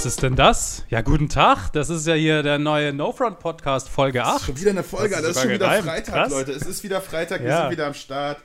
[0.00, 0.86] Was ist denn das?
[0.88, 1.74] Ja, guten Tag.
[1.74, 4.32] Das ist ja hier der neue No Front Podcast, Folge 8.
[4.32, 5.84] Das ist schon wieder eine Folge, das ist, das ist schon wieder gereimt.
[5.84, 6.32] Freitag, Krass.
[6.32, 6.52] Leute.
[6.52, 7.60] Es ist wieder Freitag, wir ja.
[7.60, 8.38] sind wieder am Start.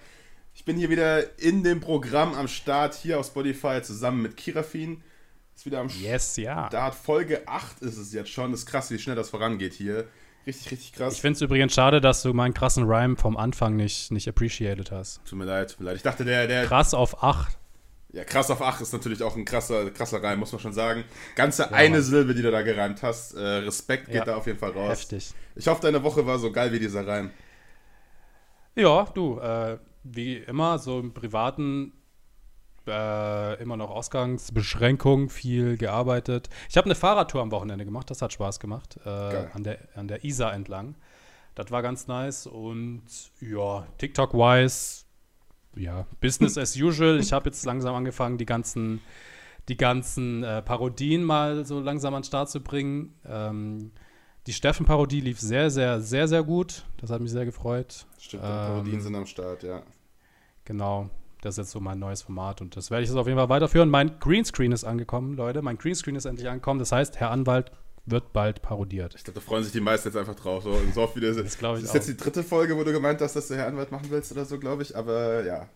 [0.54, 5.02] Ich bin hier wieder in dem Programm am Start, hier auf Spotify, zusammen mit Kirafin.
[5.56, 6.68] Ist wieder am yes, ja.
[6.68, 6.94] Start.
[6.94, 8.52] Folge 8 ist es jetzt schon.
[8.52, 10.10] Das ist krass, wie schnell das vorangeht hier.
[10.46, 11.14] Richtig, richtig krass.
[11.14, 14.92] Ich finde es übrigens schade, dass du meinen krassen Rhyme vom Anfang nicht, nicht appreciated
[14.92, 15.22] hast.
[15.24, 15.96] Tut mir leid, tut mir leid.
[15.96, 16.48] Ich dachte, der.
[16.48, 17.58] der krass auf 8.
[18.16, 21.04] Ja, krass auf 8 ist natürlich auch ein krasser, krasser Reim, muss man schon sagen.
[21.36, 23.34] Ganze ja, eine Silbe, die du da gereimt hast.
[23.34, 25.02] Äh, Respekt geht ja, da auf jeden Fall raus.
[25.02, 25.34] Heftig.
[25.54, 27.32] Ich hoffe, deine Woche war so geil wie dieser Reim.
[28.74, 31.92] Ja, du, äh, wie immer, so im Privaten
[32.88, 36.48] äh, immer noch Ausgangsbeschränkung, viel gearbeitet.
[36.70, 38.98] Ich habe eine Fahrradtour am Wochenende gemacht, das hat Spaß gemacht.
[39.04, 40.96] Äh, an, der, an der Isar entlang.
[41.54, 43.04] Das war ganz nice und
[43.42, 45.05] ja, TikTok-wise
[45.76, 47.20] ja, Business as usual.
[47.20, 49.02] Ich habe jetzt langsam angefangen, die ganzen,
[49.70, 53.14] die ganzen äh, Parodien mal so langsam an den Start zu bringen.
[53.28, 53.92] Ähm,
[54.48, 56.84] die Steffen-Parodie lief sehr, sehr, sehr, sehr gut.
[56.98, 58.06] Das hat mich sehr gefreut.
[58.20, 59.82] Stimmt, ähm, Parodien sind am Start, ja.
[60.66, 61.10] Genau.
[61.42, 63.50] Das ist jetzt so mein neues Format und das werde ich jetzt auf jeden Fall
[63.50, 63.88] weiterführen.
[63.88, 65.62] Mein Greenscreen ist angekommen, Leute.
[65.62, 66.80] Mein Greenscreen ist endlich angekommen.
[66.80, 67.72] Das heißt, Herr Anwalt
[68.06, 69.16] wird bald parodiert.
[69.16, 70.64] Ich glaube, da freuen sich die meisten jetzt einfach drauf.
[70.64, 71.96] So, so oft wie das, das, das ist auch.
[71.96, 74.46] jetzt die dritte Folge, wo du gemeint hast, dass du Herr Anwalt machen willst oder
[74.46, 74.96] so, glaube ich.
[74.96, 75.68] Aber ja.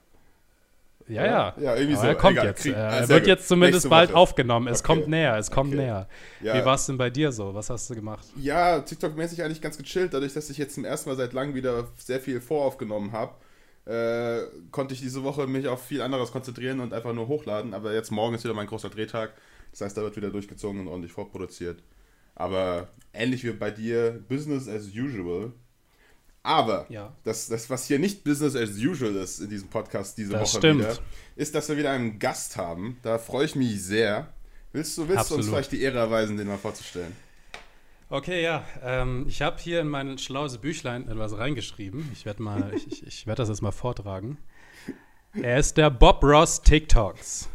[1.08, 1.54] Ja, ja.
[1.60, 2.08] Ja, irgendwie Aber so.
[2.08, 2.62] Er kommt Egal, jetzt.
[2.62, 4.68] Krieg, er wird jetzt zumindest bald aufgenommen.
[4.68, 4.88] Es okay.
[4.88, 5.82] kommt näher, es kommt okay.
[5.82, 6.08] näher.
[6.42, 6.54] Ja.
[6.56, 7.56] Wie war es denn bei dir so?
[7.56, 8.28] Was hast du gemacht?
[8.36, 10.14] Ja, TikTok-mäßig eigentlich ganz gechillt.
[10.14, 13.34] Dadurch, dass ich jetzt zum ersten Mal seit langem wieder sehr viel voraufgenommen habe,
[13.86, 17.74] äh, konnte ich diese Woche mich auf viel anderes konzentrieren und einfach nur hochladen.
[17.74, 19.32] Aber jetzt morgen ist wieder mein großer Drehtag.
[19.72, 21.82] Das heißt, da wird wieder durchgezogen und ordentlich vorproduziert.
[22.40, 25.52] Aber ähnlich wie bei dir, Business as usual.
[26.42, 27.14] Aber ja.
[27.24, 30.58] das, das, was hier nicht Business as usual ist in diesem Podcast diese das Woche
[30.60, 30.80] stimmt.
[30.80, 30.98] wieder,
[31.36, 32.98] ist, dass wir wieder einen Gast haben.
[33.04, 34.34] Da freue ich mich sehr.
[34.72, 37.14] Willst du, willst du uns vielleicht die Ehre erweisen, den mal vorzustellen?
[38.10, 38.64] Okay, ja.
[38.82, 42.10] Ähm, ich habe hier in mein schlaues Büchlein etwas reingeschrieben.
[42.14, 44.38] Ich werde mal, ich, ich, ich werde das jetzt mal vortragen.
[45.34, 47.50] Er ist der Bob Ross TikToks.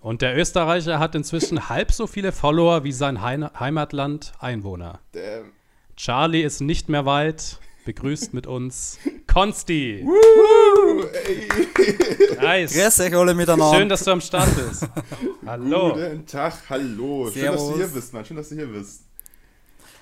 [0.00, 5.00] Und der Österreicher hat inzwischen halb so viele Follower wie sein Heimatland Einwohner.
[5.12, 5.52] Damn.
[5.96, 7.58] Charlie ist nicht mehr weit.
[7.84, 10.04] Begrüßt mit uns Konsti.
[12.40, 12.74] nice.
[12.74, 13.76] Grüß euch alle miteinander.
[13.76, 14.86] Schön, dass du am Start bist.
[15.46, 15.94] hallo.
[15.94, 17.30] Guten Tag, hallo.
[17.30, 17.34] Servus.
[17.34, 18.24] Schön, dass du hier bist, Mann.
[18.24, 19.04] Schön, dass du hier bist.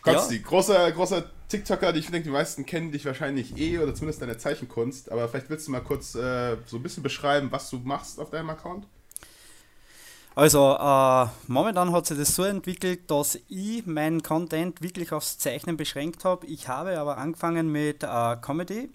[0.03, 0.43] Konsti, ja.
[0.43, 5.11] großer, großer TikToker, ich denke, die meisten kennen dich wahrscheinlich eh oder zumindest deine Zeichenkunst.
[5.11, 8.31] Aber vielleicht willst du mal kurz äh, so ein bisschen beschreiben, was du machst auf
[8.31, 8.87] deinem Account?
[10.39, 15.77] Also äh, momentan hat sich das so entwickelt, dass ich meinen Content wirklich aufs Zeichnen
[15.77, 16.47] beschränkt habe.
[16.47, 18.89] Ich habe aber angefangen mit äh, Comedy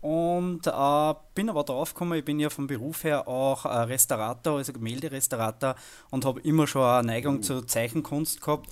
[0.00, 4.56] und äh, bin aber drauf gekommen, ich bin ja vom Beruf her auch äh, Restaurator,
[4.56, 5.76] also Gemälderestaurator
[6.10, 7.42] und habe immer schon eine Neigung uh.
[7.42, 8.68] zur Zeichenkunst gehabt.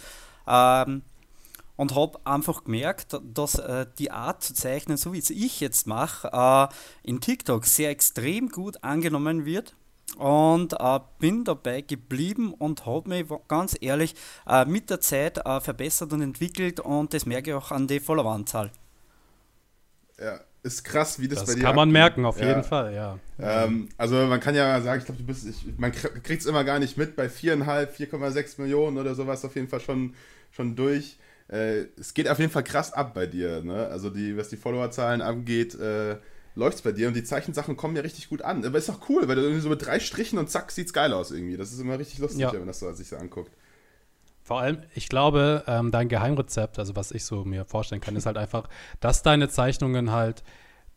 [0.49, 1.03] Ähm,
[1.77, 5.87] und habe einfach gemerkt, dass äh, die Art zu zeichnen, so wie es ich jetzt
[5.87, 9.77] mache, äh, in TikTok sehr extrem gut angenommen wird
[10.17, 14.15] und äh, bin dabei geblieben und habe mich ganz ehrlich
[14.47, 18.01] äh, mit der Zeit äh, verbessert und entwickelt und das merke ich auch an der
[18.01, 18.71] Followeranzahl.
[20.19, 22.49] Ja, ist krass, wie das, das bei dir Das kann man merken, auf ja.
[22.49, 23.19] jeden Fall, ja.
[23.39, 26.65] Ähm, also man kann ja sagen, ich glaube, du bist, ich, man kriegt es immer
[26.65, 30.15] gar nicht mit, bei 4,5, 4,6 Millionen oder sowas auf jeden Fall schon,
[30.51, 31.19] schon durch.
[31.49, 33.87] Äh, es geht auf jeden Fall krass ab bei dir, ne?
[33.87, 36.17] Also die, was die Followerzahlen angeht, äh,
[36.57, 38.65] läuft es bei dir und die Zeichensachen kommen ja richtig gut an.
[38.65, 41.13] Aber ist auch cool, weil du irgendwie so mit drei Strichen und zack sieht's geil
[41.13, 41.57] aus irgendwie.
[41.57, 42.53] Das ist immer richtig lustig, ja.
[42.53, 43.53] wenn man das so, sich so anguckt.
[44.43, 48.27] Vor allem, ich glaube, ähm, dein Geheimrezept, also was ich so mir vorstellen kann, ist
[48.27, 48.69] halt einfach,
[49.01, 50.45] dass deine Zeichnungen halt,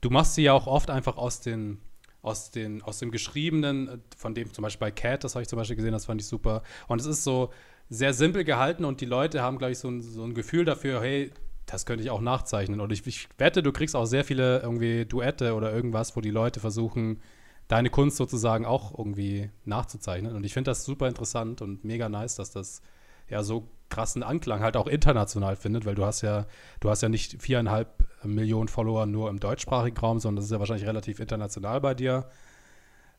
[0.02, 1.80] du machst sie ja auch oft einfach aus den,
[2.22, 5.58] aus den, aus dem Geschriebenen, von dem zum Beispiel bei Cat, das habe ich zum
[5.58, 6.64] Beispiel gesehen, das fand ich super.
[6.88, 7.52] Und es ist so
[7.90, 11.02] sehr simpel gehalten und die Leute haben, glaube ich, so ein, so ein Gefühl dafür,
[11.02, 11.32] hey,
[11.72, 12.82] das könnte ich auch nachzeichnen.
[12.82, 16.32] Und ich, ich, wette, du kriegst auch sehr viele irgendwie Duette oder irgendwas, wo die
[16.32, 17.22] Leute versuchen,
[17.68, 20.36] deine Kunst sozusagen auch irgendwie nachzuzeichnen.
[20.36, 22.82] Und ich finde das super interessant und mega nice, dass das
[23.30, 26.46] ja so krassen Anklang halt auch international findet, weil du hast ja,
[26.80, 30.60] du hast ja nicht viereinhalb Millionen Follower nur im deutschsprachigen Raum, sondern das ist ja
[30.60, 32.30] wahrscheinlich relativ international bei dir.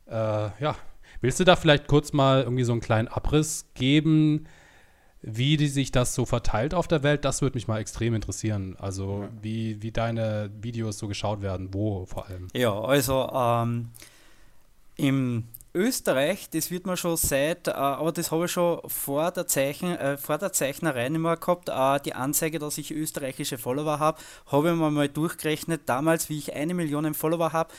[0.06, 0.12] Äh,
[0.60, 0.76] ja,
[1.20, 4.46] willst du da vielleicht kurz mal irgendwie so einen kleinen Abriss geben?
[5.22, 8.76] Wie die sich das so verteilt auf der Welt, das würde mich mal extrem interessieren.
[8.78, 9.28] Also ja.
[9.42, 12.48] wie, wie deine Videos so geschaut werden, wo vor allem.
[12.54, 13.90] Ja, also ähm,
[14.96, 19.46] im Österreich, das wird man schon seit, äh, aber das habe ich schon vor der,
[19.46, 24.20] Zeichen, äh, vor der Zeichnerei mehr gehabt, äh, die Anzeige, dass ich österreichische Follower habe,
[24.46, 27.72] habe ich mir mal durchgerechnet, damals, wie ich eine Million Follower habe,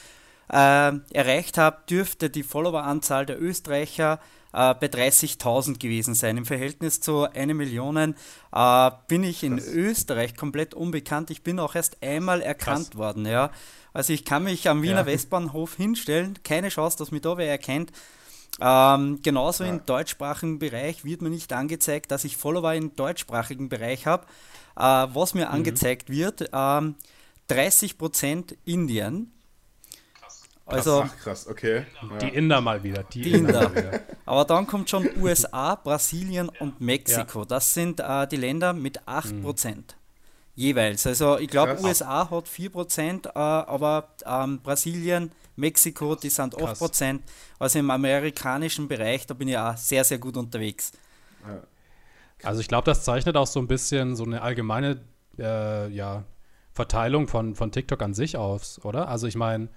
[0.52, 4.20] äh, erreicht habe, dürfte die Followeranzahl der Österreicher
[4.54, 6.38] äh, bei 30.000 gewesen sein.
[6.38, 8.16] Im Verhältnis zu einer Million
[8.54, 9.68] äh, bin ich in Krass.
[9.68, 11.32] Österreich komplett unbekannt.
[11.32, 12.98] Ich bin auch erst einmal erkannt Krass.
[12.98, 13.26] worden.
[13.26, 13.52] Ja.
[13.94, 15.06] Also ich kann mich am Wiener ja.
[15.06, 17.92] Westbahnhof hinstellen, keine Chance, dass mich da wer erkennt.
[18.60, 19.70] Ähm, genauso ja.
[19.70, 24.26] im deutschsprachigen Bereich wird mir nicht angezeigt, dass ich Follower im deutschsprachigen Bereich habe.
[24.76, 25.54] Äh, was mir mhm.
[25.54, 26.96] angezeigt wird, ähm,
[27.50, 29.32] 30% Indien.
[30.66, 31.86] Also, Ach, krass, okay.
[32.22, 33.04] Die Inder mal wieder.
[33.04, 33.76] Die, die Inder.
[33.76, 34.00] Inder.
[34.26, 37.40] Aber dann kommt schon USA, Brasilien und Mexiko.
[37.40, 37.46] Ja.
[37.46, 39.34] Das sind äh, die Länder mit 8%.
[39.34, 39.84] Mhm.
[40.56, 41.08] Jeweils.
[41.08, 46.78] Also ich glaube, USA hat 4%, äh, aber ähm, Brasilien, Mexiko, die sind 8%.
[46.78, 47.22] Krass.
[47.60, 50.92] Also im amerikanischen Bereich, da bin ich auch sehr, sehr gut unterwegs.
[52.44, 55.02] Also ich glaube, das zeichnet auch so ein bisschen so eine allgemeine
[55.38, 56.24] äh, ja,
[56.74, 59.08] Verteilung von, von TikTok an sich aus, oder?
[59.08, 59.70] Also ich meine,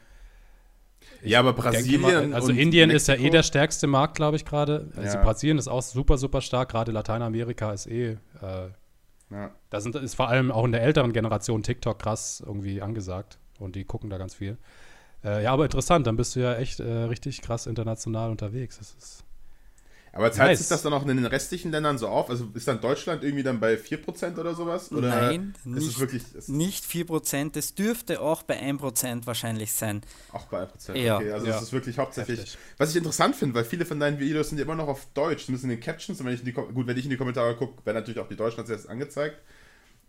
[1.24, 2.00] ja, aber Brasilien.
[2.00, 2.96] Mal, also Indien Mexiko?
[2.96, 4.90] ist ja eh der stärkste Markt, glaube ich, gerade.
[4.96, 5.22] Also ja.
[5.22, 6.70] Brasilien ist auch super, super stark.
[6.70, 8.12] Gerade Lateinamerika ist eh.
[8.42, 8.68] Äh,
[9.30, 9.50] ja.
[9.70, 13.38] Da sind, ist vor allem auch in der älteren Generation TikTok krass irgendwie angesagt.
[13.58, 14.58] Und die gucken da ganz viel.
[15.24, 16.06] Äh, ja, aber interessant.
[16.06, 18.78] Dann bist du ja echt äh, richtig krass international unterwegs.
[18.78, 19.23] Das ist
[20.14, 20.60] aber zahlt nice.
[20.60, 22.30] sich das dann auch in den restlichen Ländern so auf?
[22.30, 24.92] Also ist dann Deutschland irgendwie dann bei 4% oder sowas?
[24.92, 27.58] Oder Nein, ist nicht, es wirklich, ist nicht 4%.
[27.58, 30.02] Es dürfte auch bei 1% wahrscheinlich sein.
[30.32, 31.16] Auch bei 1%, ja.
[31.16, 31.32] okay.
[31.32, 31.54] Also ja.
[31.54, 32.38] das ist wirklich hauptsächlich.
[32.38, 32.58] Heftig.
[32.78, 35.46] Was ich interessant finde, weil viele von deinen Videos sind ja immer noch auf Deutsch,
[35.46, 36.20] zumindest in den Captions.
[36.20, 38.28] Und wenn ich in die, gut, wenn ich in die Kommentare gucke, werden natürlich auch
[38.28, 39.42] die Deutschen als erstes angezeigt.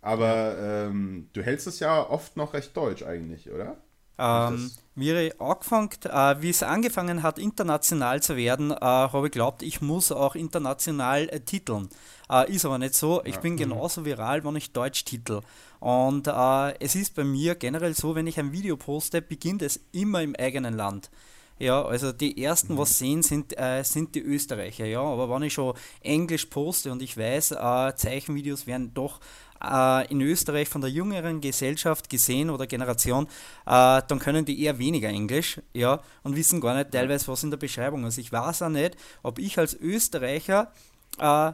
[0.01, 3.75] Aber ähm, du hältst es ja oft noch recht deutsch eigentlich, oder?
[4.17, 9.61] Ähm, wie, angefangen, äh, wie es angefangen hat, international zu werden, äh, habe ich geglaubt,
[9.61, 11.89] ich muss auch international äh, titeln.
[12.29, 13.21] Äh, ist aber nicht so.
[13.25, 13.41] Ich ja.
[13.41, 13.57] bin mhm.
[13.57, 15.41] genauso viral, wenn ich Deutsch titel.
[15.79, 19.81] Und äh, es ist bei mir generell so, wenn ich ein Video poste, beginnt es
[19.91, 21.11] immer im eigenen Land.
[21.57, 22.77] Ja, also die ersten, mhm.
[22.77, 25.01] was sehen, sind, äh, sind die Österreicher, ja.
[25.01, 29.21] Aber wenn ich schon Englisch poste und ich weiß, äh, Zeichenvideos werden doch
[29.63, 33.25] äh, in Österreich von der jüngeren Gesellschaft gesehen oder Generation,
[33.65, 37.51] äh, dann können die eher weniger Englisch, ja, und wissen gar nicht teilweise, was in
[37.51, 38.17] der Beschreibung ist.
[38.17, 40.71] Ich weiß auch nicht, ob ich als Österreicher
[41.19, 41.53] äh,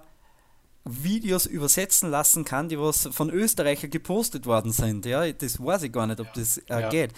[0.83, 5.06] Videos übersetzen lassen kann, die was von Österreicher gepostet worden sind.
[5.06, 6.89] Ja, das weiß ich gar nicht, ob das äh, ja.
[6.89, 7.13] geht.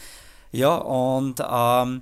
[0.51, 2.01] Ja, und ähm,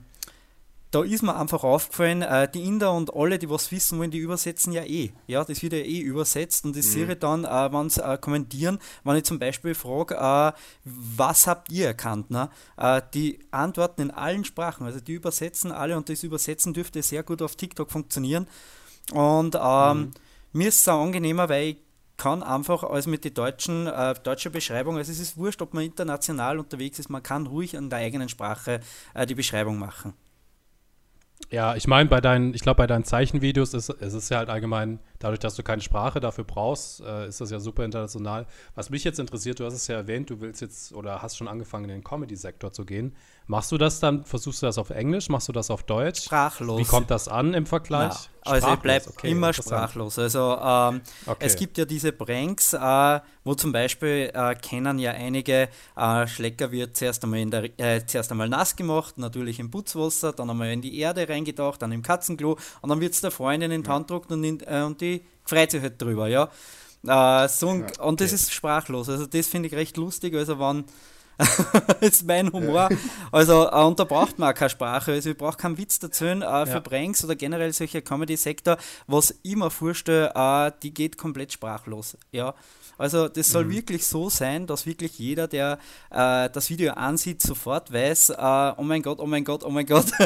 [0.91, 4.17] da ist mir einfach aufgefallen, äh, die Inder und alle, die was wissen wollen, die
[4.17, 5.11] übersetzen ja eh.
[5.25, 6.91] Ja, das wird ja eh übersetzt und das mhm.
[6.91, 10.51] sehe ich dann, äh, wenn sie äh, kommentieren, wenn ich zum Beispiel frage, äh,
[10.83, 12.29] was habt ihr erkannt?
[12.29, 12.49] Ne?
[12.75, 17.23] Äh, die antworten in allen Sprachen, also die übersetzen alle und das Übersetzen dürfte sehr
[17.23, 18.47] gut auf TikTok funktionieren.
[19.13, 20.11] Und ähm, mhm.
[20.51, 21.77] mir ist es auch angenehmer, weil ich
[22.17, 25.85] kann einfach als mit der deutschen äh, deutsche Beschreibung, also es ist wurscht, ob man
[25.85, 28.81] international unterwegs ist, man kann ruhig in der eigenen Sprache
[29.13, 30.13] äh, die Beschreibung machen.
[31.49, 34.49] Ja, ich meine, bei deinen, ich glaube, bei deinen Zeichenvideos ist es ist ja halt
[34.49, 38.47] allgemein, dadurch, dass du keine Sprache dafür brauchst, äh, ist das ja super international.
[38.75, 41.47] Was mich jetzt interessiert, du hast es ja erwähnt, du willst jetzt oder hast schon
[41.47, 43.15] angefangen, in den Comedy-Sektor zu gehen.
[43.47, 46.23] Machst du das dann, versuchst du das auf Englisch, machst du das auf Deutsch?
[46.23, 46.79] Sprachlos.
[46.79, 48.13] Wie kommt das an im Vergleich?
[48.13, 48.29] Ja.
[48.43, 50.17] Also ich bleibe okay, immer sprachlos.
[50.17, 51.45] Also ähm, okay.
[51.45, 56.71] es gibt ja diese Pranks, äh, wo zum Beispiel äh, kennen ja einige, äh, Schlecker
[56.71, 60.71] wird zuerst einmal, in der, äh, zuerst einmal nass gemacht, natürlich im Putzwasser, dann einmal
[60.71, 63.89] in die Erde reingedacht, dann im Katzenklo und dann wird es der Freundin in die
[63.89, 65.10] Hand gedruckt und, in, äh, und die
[65.51, 66.49] freut sich halt drüber, ja.
[67.03, 67.85] Äh, so, ja.
[68.03, 69.09] Und das ist sprachlos.
[69.09, 70.33] Also das finde ich recht lustig.
[70.35, 70.85] Also wenn
[72.01, 72.89] ist mein Humor.
[73.31, 75.13] Also, äh, und da braucht man auch keine Sprache.
[75.13, 76.81] Also, ich brauche keinen Witz dazu äh, für.
[76.81, 78.77] Pranks oder generell solche Comedy-Sektor.
[79.07, 82.17] Was ich mir vorstelle, äh, die geht komplett sprachlos.
[82.31, 82.53] Ja.
[82.99, 83.71] Also, das soll mhm.
[83.71, 85.79] wirklich so sein, dass wirklich jeder, der
[86.11, 89.87] äh, das Video ansieht, sofort weiß: äh, Oh mein Gott, oh mein Gott, oh mein
[89.87, 90.11] Gott.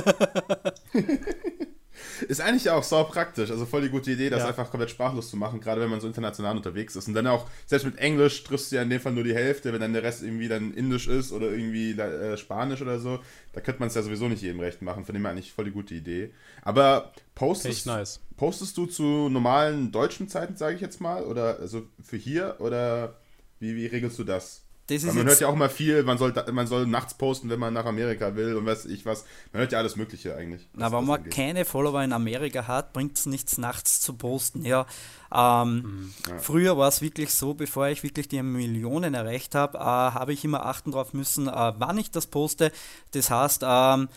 [2.28, 3.52] Ist eigentlich auch sau praktisch.
[3.52, 4.48] Also voll die gute Idee, das ja.
[4.48, 7.08] einfach komplett sprachlos zu machen, gerade wenn man so international unterwegs ist.
[7.08, 9.74] Und dann auch, selbst mit Englisch triffst du ja in dem Fall nur die Hälfte,
[9.74, 13.20] wenn dann der Rest irgendwie dann Indisch ist oder irgendwie äh, Spanisch oder so.
[13.54, 15.06] Da könnte man es ja sowieso nicht jedem recht machen.
[15.06, 16.32] Von dem her eigentlich voll die gute Idee.
[16.62, 18.20] Aber postest, nice.
[18.38, 21.24] postest du zu normalen deutschen Zeiten, sage ich jetzt mal?
[21.24, 22.56] Oder also für hier?
[22.60, 23.16] Oder
[23.60, 24.65] wie, wie regelst du das?
[24.90, 27.86] Man hört ja auch immer viel, man soll, man soll nachts posten, wenn man nach
[27.86, 29.26] Amerika will und weiß ich was.
[29.52, 30.68] Man hört ja alles Mögliche eigentlich.
[30.74, 31.34] Na, wenn man angeht.
[31.34, 34.64] keine Follower in Amerika hat, bringt es nichts, nachts zu posten.
[34.64, 34.86] Ja,
[35.34, 36.38] ähm, mhm, ja.
[36.38, 40.46] Früher war es wirklich so, bevor ich wirklich die Millionen erreicht habe, äh, habe ich
[40.46, 42.72] immer achten drauf müssen, äh, wann ich das poste.
[43.12, 44.08] Das heißt, ähm,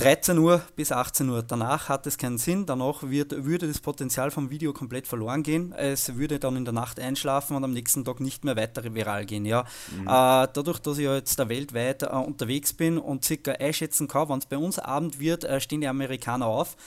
[0.00, 1.42] 13 Uhr bis 18 Uhr.
[1.42, 2.64] Danach hat es keinen Sinn.
[2.64, 5.72] Danach wird, würde das Potenzial vom Video komplett verloren gehen.
[5.72, 9.26] Es würde dann in der Nacht einschlafen und am nächsten Tag nicht mehr weiter viral
[9.26, 9.44] gehen.
[9.44, 9.66] Ja.
[9.94, 10.06] Mhm.
[10.06, 14.38] Äh, dadurch, dass ich jetzt da weltweit äh, unterwegs bin und circa einschätzen kann, wenn
[14.38, 16.78] es bei uns Abend wird, äh, stehen die Amerikaner auf.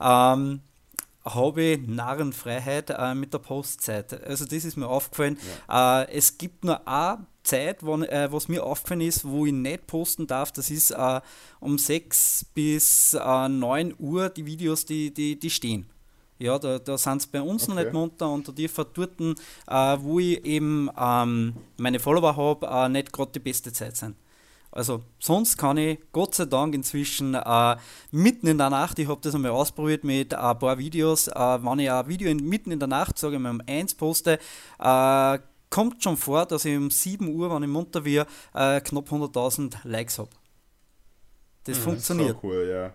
[0.00, 0.60] Ähm,
[1.24, 4.24] habe ich Narrenfreiheit äh, mit der Postzeit.
[4.24, 5.38] Also das ist mir aufgefallen.
[5.68, 6.02] Ja.
[6.02, 9.86] Äh, es gibt nur eine Zeit, wo, äh, was mir aufgefallen ist, wo ich nicht
[9.86, 11.20] posten darf, das ist äh,
[11.60, 15.86] um 6 bis äh, 9 Uhr die Videos, die, die, die stehen.
[16.38, 17.74] Ja, da, da sind es bei uns okay.
[17.74, 22.66] noch nicht munter und da dürfen dort, äh, wo ich eben ähm, meine Follower habe,
[22.66, 24.14] äh, nicht gerade die beste Zeit sein.
[24.70, 27.76] Also sonst kann ich Gott sei Dank inzwischen äh,
[28.10, 31.78] mitten in der Nacht, ich habe das einmal ausprobiert mit ein paar Videos, äh, wenn
[31.78, 34.38] ich ein Video in, mitten in der Nacht, sage ich mal um 1 poste,
[34.78, 35.38] äh,
[35.70, 39.76] kommt schon vor, dass ich um 7 Uhr, wenn ich munter wir, äh, knapp 100.000
[39.84, 40.30] Likes habe.
[41.64, 42.30] Das mhm, funktioniert.
[42.30, 42.94] Das ist so cool, ja.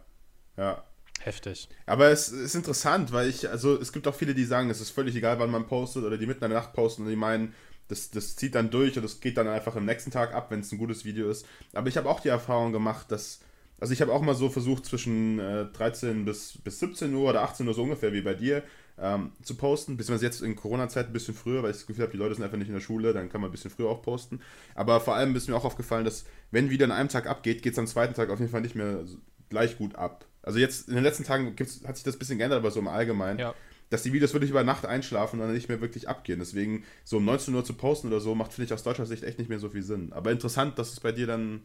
[0.57, 0.83] Ja.
[1.19, 1.69] Heftig.
[1.85, 4.89] Aber es ist interessant, weil ich, also es gibt auch viele, die sagen, es ist
[4.89, 7.53] völlig egal, wann man postet oder die mitten in der Nacht posten und die meinen,
[7.89, 10.61] das, das zieht dann durch und das geht dann einfach im nächsten Tag ab, wenn
[10.61, 11.45] es ein gutes Video ist.
[11.73, 13.39] Aber ich habe auch die Erfahrung gemacht, dass,
[13.79, 17.43] also ich habe auch mal so versucht, zwischen äh, 13 bis, bis 17 Uhr oder
[17.43, 18.63] 18 Uhr so ungefähr wie bei dir
[18.97, 19.97] ähm, zu posten.
[19.97, 22.43] Beziehungsweise jetzt in Corona-Zeit ein bisschen früher, weil ich das Gefühl habe, die Leute sind
[22.43, 24.41] einfach nicht in der Schule, dann kann man ein bisschen früher auch posten.
[24.75, 27.73] Aber vor allem ist mir auch aufgefallen, dass wenn wieder an einem Tag abgeht, geht
[27.73, 29.03] es am zweiten Tag auf jeden Fall nicht mehr
[29.49, 30.25] gleich gut ab.
[30.43, 31.55] Also jetzt in den letzten Tagen
[31.85, 33.39] hat sich das ein bisschen geändert, aber so im Allgemeinen.
[33.39, 33.53] Ja
[33.91, 36.39] dass die Videos wirklich über Nacht einschlafen und dann nicht mehr wirklich abgehen.
[36.39, 39.23] Deswegen so um 19 Uhr zu posten oder so macht, finde ich, aus deutscher Sicht
[39.23, 40.13] echt nicht mehr so viel Sinn.
[40.13, 41.63] Aber interessant, dass es bei dir dann,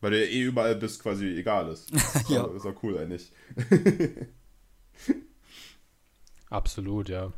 [0.00, 1.90] weil du ja eh überall bist, quasi egal ist.
[2.28, 2.46] ja.
[2.46, 3.32] Ist auch cool eigentlich.
[6.52, 7.32] Absolut, ja.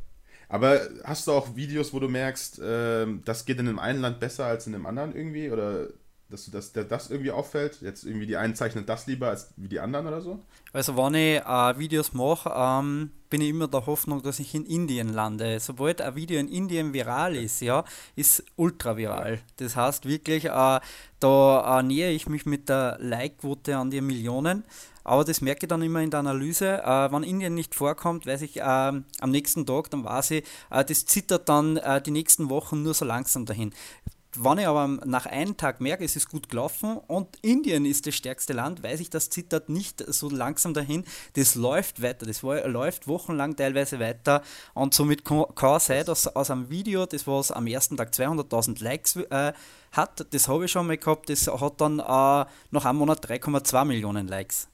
[0.49, 4.21] Aber hast du auch Videos, wo du merkst, äh, das geht in einem einen Land
[4.21, 5.50] besser als in einem anderen irgendwie?
[5.50, 5.88] Oder
[6.28, 7.80] dass du das, das irgendwie auffällt?
[7.80, 10.40] Jetzt irgendwie die einen zeichnen das lieber als wie die anderen oder so?
[10.73, 14.64] Also wenn ich äh, Videos mache, ähm, bin ich immer der Hoffnung, dass ich in
[14.66, 15.59] Indien lande.
[15.61, 19.40] Sobald ein Video in Indien viral ist, ja, ist ultra viral.
[19.56, 20.80] Das heißt wirklich, äh,
[21.21, 24.64] da äh, nähere ich mich mit der Like-Quote an die Millionen.
[25.05, 26.83] Aber das merke ich dann immer in der Analyse.
[26.83, 30.85] Äh, wenn Indien nicht vorkommt, weiß ich äh, am nächsten Tag, dann weiß ich, äh,
[30.85, 33.73] das zittert dann äh, die nächsten Wochen nur so langsam dahin.
[34.37, 38.17] Wenn ich aber nach einem Tag merke, es ist gut gelaufen und Indien ist das
[38.17, 41.05] stärkste Land, weiß ich, das zittert nicht so langsam dahin.
[41.35, 44.43] Das läuft weiter, das läuft wochenlang teilweise weiter
[44.75, 48.83] und somit kann es sein, dass aus einem Video, das was am ersten Tag 200.000
[48.83, 49.53] Likes äh,
[49.93, 53.85] hat, das habe ich schon mal gehabt, das hat dann äh, nach einem Monat 3,2
[53.85, 54.69] Millionen Likes.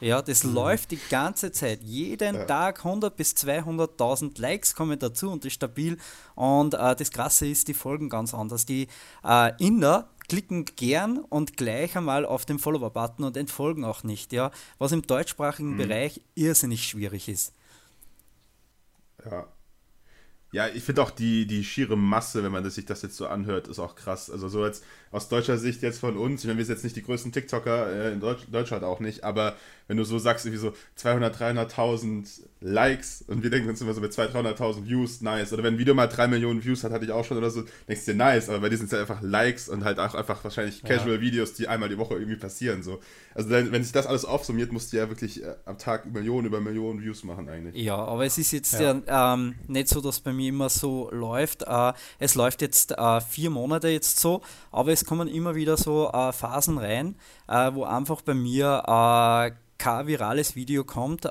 [0.00, 0.54] Ja, das mhm.
[0.54, 1.82] läuft die ganze Zeit.
[1.82, 2.44] Jeden ja.
[2.44, 5.96] Tag 100 bis 200.000 Likes kommen dazu und ist stabil.
[6.34, 8.66] Und äh, das Krasse ist, die folgen ganz anders.
[8.66, 8.88] Die
[9.24, 14.32] äh, Inder klicken gern und gleich einmal auf den Follower-Button und entfolgen auch nicht.
[14.32, 15.78] Ja, was im deutschsprachigen mhm.
[15.78, 17.52] Bereich irrsinnig schwierig ist.
[19.24, 19.46] Ja,
[20.54, 23.26] ja, ich finde auch die, die schiere Masse, wenn man das, sich das jetzt so
[23.26, 24.30] anhört, ist auch krass.
[24.30, 26.94] Also so jetzt aus deutscher Sicht jetzt von uns, ich meine, wir sind jetzt nicht
[26.94, 30.60] die größten TikToker, äh, in Deutsch, Deutschland auch nicht, aber wenn du so sagst, irgendwie
[30.60, 35.52] so 200, 300.000 Likes und wir denken uns immer so mit 200, 300.000 Views, nice.
[35.52, 37.62] Oder wenn ein Video mal 3 Millionen Views hat, hatte ich auch schon oder so,
[37.88, 40.14] denkst du dir nice, aber bei dir sind es ja einfach Likes und halt auch
[40.14, 42.82] einfach wahrscheinlich Casual-Videos, die einmal die Woche irgendwie passieren.
[42.82, 43.00] So.
[43.34, 46.60] Also wenn sich das alles aufsummiert, musst du ja wirklich äh, am Tag Millionen über
[46.60, 47.74] Millionen Views machen eigentlich.
[47.76, 49.00] Ja, aber es ist jetzt ja.
[49.06, 51.64] ja ähm, nicht so, dass bei mir immer so läuft.
[51.66, 56.10] Äh, es läuft jetzt äh, vier Monate jetzt so, aber es kommen immer wieder so
[56.10, 57.16] äh, Phasen rein,
[57.48, 59.52] äh, wo einfach bei mir äh,
[59.84, 61.26] kein virales Video kommt.
[61.26, 61.28] Äh,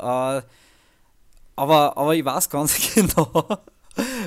[1.56, 3.46] aber, aber ich weiß ganz genau,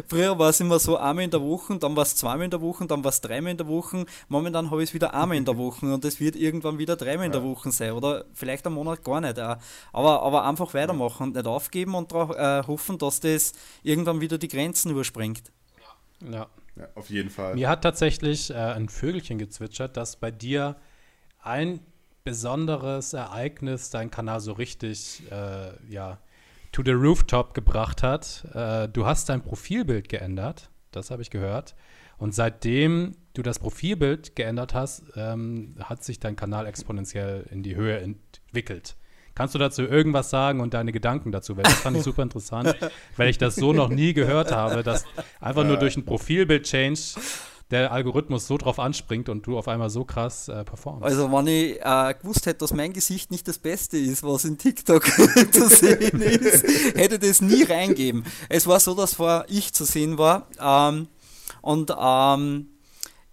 [0.09, 2.61] Früher war es immer so einmal in der Woche, dann war es zweimal in der
[2.61, 4.07] Woche, dann war es dreimal in der Woche.
[4.29, 7.27] Momentan habe ich es wieder einmal in der Woche und es wird irgendwann wieder dreimal
[7.27, 9.39] in der Woche sein oder vielleicht einen Monat gar nicht.
[9.39, 14.39] Aber, aber einfach weitermachen und nicht aufgeben und darauf äh, hoffen, dass das irgendwann wieder
[14.39, 15.51] die Grenzen überspringt.
[16.31, 16.47] Ja.
[16.77, 17.57] ja auf jeden Fall.
[17.57, 20.77] Mir hat tatsächlich äh, ein Vögelchen gezwitschert, dass bei dir
[21.43, 21.81] ein
[22.27, 26.19] besonderes Ereignis deinen Kanal so richtig äh, ja,
[26.73, 28.45] to the rooftop gebracht hat.
[28.53, 31.77] Äh, du hast dein Profilbild geändert, das habe ich gehört.
[32.19, 37.77] Und seitdem du das Profilbild geändert hast, ähm, hat sich dein Kanal exponentiell in die
[37.77, 38.97] Höhe entwickelt.
[39.37, 41.57] Kannst du dazu irgendwas sagen und deine Gedanken dazu?
[41.57, 42.75] Weil das fand ich super interessant,
[43.17, 45.05] weil ich das so noch nie gehört habe, dass
[45.41, 47.21] einfach nur durch ein Profilbild-Change
[47.71, 51.05] der Algorithmus so drauf anspringt und du auf einmal so krass äh, performst.
[51.05, 54.57] Also wenn ich äh, gewusst hätte, dass mein Gesicht nicht das Beste ist, was in
[54.57, 55.05] TikTok
[55.53, 56.65] zu sehen ist,
[56.97, 58.25] hätte das nie reingeben.
[58.49, 61.09] Es war so, dass vor ich zu sehen war ähm,
[61.61, 62.69] und ähm,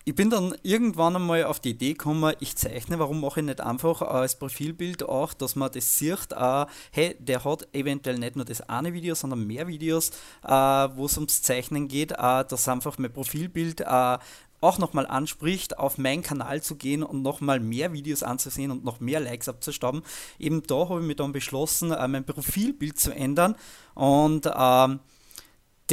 [0.05, 3.62] ich bin dann irgendwann einmal auf die Idee gekommen, ich zeichne, warum mache ich nicht
[3.62, 8.43] einfach als Profilbild auch, dass man das sieht, äh, hey, der hat eventuell nicht nur
[8.43, 10.10] das eine Video, sondern mehr Videos,
[10.43, 14.17] äh, wo es ums Zeichnen geht, äh, dass einfach mein Profilbild äh,
[14.60, 19.00] auch nochmal anspricht, auf meinen Kanal zu gehen und nochmal mehr Videos anzusehen und noch
[19.00, 20.03] mehr Likes abzustauben.
[20.39, 23.55] Eben da habe ich mir dann beschlossen, äh, mein Profilbild zu ändern
[23.93, 25.00] und ähm,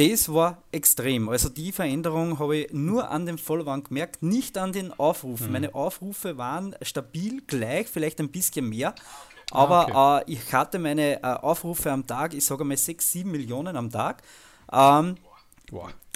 [0.09, 1.29] das war extrem.
[1.29, 5.47] Also die Veränderung habe ich nur an den Followern gemerkt, nicht an den Aufrufen.
[5.47, 5.53] Mhm.
[5.53, 8.95] Meine Aufrufe waren stabil gleich, vielleicht ein bisschen mehr.
[9.51, 10.31] Aber ah, okay.
[10.31, 13.89] äh, ich hatte meine äh, Aufrufe am Tag, ich sage mal 6, 7 Millionen am
[13.91, 14.23] Tag.
[14.71, 15.17] Ähm,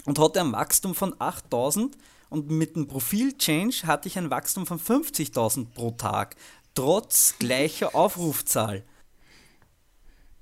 [0.06, 1.96] und hatte ein Wachstum von 8000
[2.28, 6.36] und mit dem Profil-Change hatte ich ein Wachstum von 50.000 pro Tag,
[6.74, 8.84] trotz gleicher Aufrufzahl.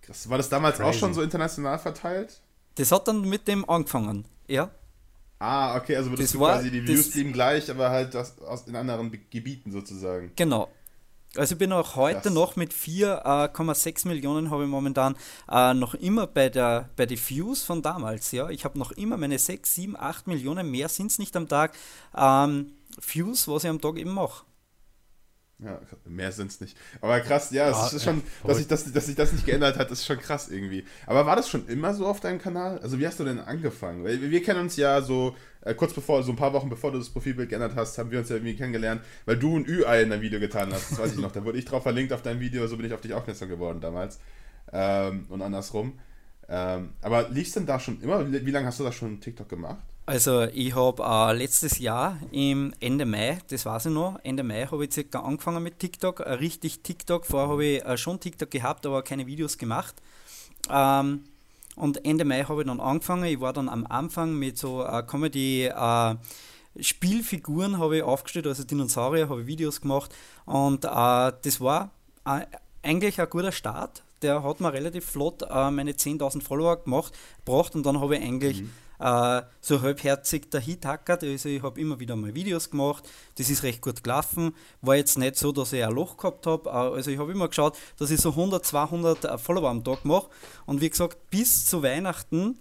[0.02, 0.28] Krass.
[0.28, 0.88] War das damals Crazy.
[0.88, 2.40] auch schon so international verteilt?
[2.76, 4.70] Das hat dann mit dem angefangen, ja.
[5.38, 8.76] Ah, okay, also das war, quasi die Views blieben gleich, aber halt das aus, in
[8.76, 10.32] anderen Gebieten sozusagen.
[10.36, 10.68] Genau.
[11.36, 12.32] Also ich bin auch heute Krass.
[12.32, 15.16] noch mit 4,6 äh, Millionen habe ich momentan
[15.50, 18.48] äh, noch immer bei der bei den Views von damals, ja.
[18.50, 21.72] Ich habe noch immer meine 6, 7, 8 Millionen, mehr sind es nicht am Tag,
[22.16, 24.44] ähm, Views, was ich am Tag eben mache.
[25.60, 26.76] Ja, mehr sind es nicht.
[27.00, 29.90] Aber krass, ja, es ist schon, dass sich das, dass sich das nicht geändert hat,
[29.90, 30.84] ist schon krass irgendwie.
[31.06, 32.80] Aber war das schon immer so auf deinem Kanal?
[32.80, 34.02] Also wie hast du denn angefangen?
[34.02, 36.98] Weil wir kennen uns ja so, äh, kurz bevor, so ein paar Wochen bevor du
[36.98, 40.10] das Profilbild geändert hast, haben wir uns ja irgendwie kennengelernt, weil du ein Ü-Ei in
[40.10, 40.90] deinem Video getan hast.
[40.90, 41.32] Das weiß ich noch.
[41.32, 43.80] Da wurde ich drauf verlinkt auf dein Video, so bin ich auf dich aufmerksam geworden
[43.80, 44.18] damals.
[44.72, 45.98] Ähm, und andersrum.
[46.48, 48.30] Ähm, aber liegst denn da schon immer?
[48.30, 49.93] Wie, wie lange hast du da schon TikTok gemacht?
[50.06, 54.66] Also ich habe äh, letztes Jahr im Ende Mai, das weiß ich noch, Ende Mai
[54.66, 57.24] habe ich circa angefangen mit TikTok, äh, richtig TikTok.
[57.24, 59.94] Vorher habe ich äh, schon TikTok gehabt, aber keine Videos gemacht.
[60.70, 61.24] Ähm,
[61.76, 63.24] und Ende Mai habe ich dann angefangen.
[63.24, 66.16] Ich war dann am Anfang mit so äh, Comedy äh,
[66.78, 70.12] Spielfiguren habe ich aufgestellt, also Dinosaurier, habe ich Videos gemacht
[70.44, 71.92] und äh, das war
[72.24, 74.02] eigentlich ein guter Start.
[74.22, 78.62] Der hat mir relativ flott meine 10.000 Follower gemacht, gebracht und dann habe ich eigentlich
[78.62, 78.70] mhm
[79.04, 81.22] äh, so halbherzig der Hit hackert.
[81.22, 83.04] Also ich habe immer wieder mal Videos gemacht,
[83.36, 84.54] das ist recht gut gelaufen.
[84.80, 86.70] War jetzt nicht so, dass ich ein Loch gehabt habe.
[86.70, 90.06] Äh, also ich habe immer geschaut, dass ich so 100, 200 äh, Follower am Tag
[90.06, 90.30] mache.
[90.64, 92.58] Und wie gesagt, bis zu Weihnachten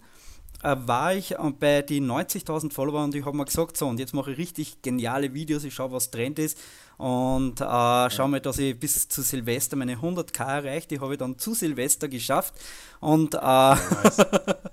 [0.62, 4.12] äh, war ich bei den 90.000 Follower und ich habe mir gesagt, so und jetzt
[4.12, 6.58] mache ich richtig geniale Videos, ich schaue, was Trend ist
[6.96, 10.90] und äh, schau mal, dass ich bis zu Silvester meine 100k erreicht.
[10.90, 12.54] Die habe ich dann zu Silvester geschafft.
[13.00, 14.26] Und äh, nice.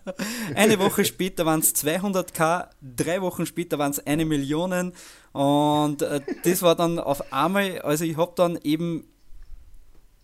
[0.55, 4.93] eine Woche später waren es 200k, drei Wochen später waren es eine Million.
[5.31, 9.07] Und äh, das war dann auf einmal, also ich habe dann eben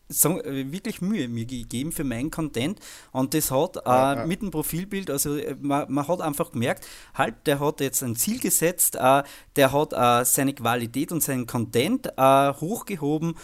[0.10, 2.80] so, äh, wirklich Mühe mir gegeben für meinen Content
[3.12, 4.26] und das hat äh, ja, ja.
[4.26, 8.16] mit dem Profilbild, also äh, man, man, hat einfach gemerkt, halt, der hat jetzt ein
[8.16, 9.24] Ziel gesetzt, äh,
[9.56, 13.36] der hat äh, seine Qualität und seinen Content äh, hochgehoben,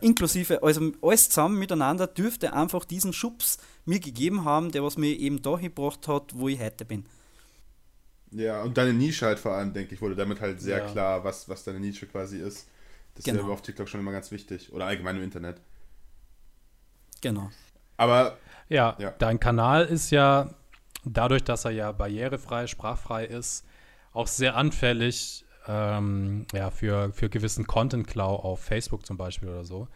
[0.00, 5.18] inklusive, also alles zusammen miteinander dürfte einfach diesen Schubs mir gegeben haben, der was mir
[5.18, 7.04] eben da gebracht hat, wo ich heute bin.
[8.30, 10.86] Ja, und deine Nische halt vor allem, denke ich, wurde damit halt sehr ja.
[10.86, 12.68] klar, was, was deine Nische quasi ist.
[13.16, 13.40] Das genau.
[13.40, 14.72] ist ja auf TikTok schon immer ganz wichtig.
[14.72, 15.60] Oder allgemein im Internet.
[17.20, 17.50] Genau.
[17.96, 18.38] Aber.
[18.68, 20.50] Ja, ja, dein Kanal ist ja
[21.04, 23.64] dadurch, dass er ja barrierefrei, sprachfrei ist,
[24.12, 29.88] auch sehr anfällig ähm, ja, für, für gewissen Content-Klau auf Facebook zum Beispiel oder so.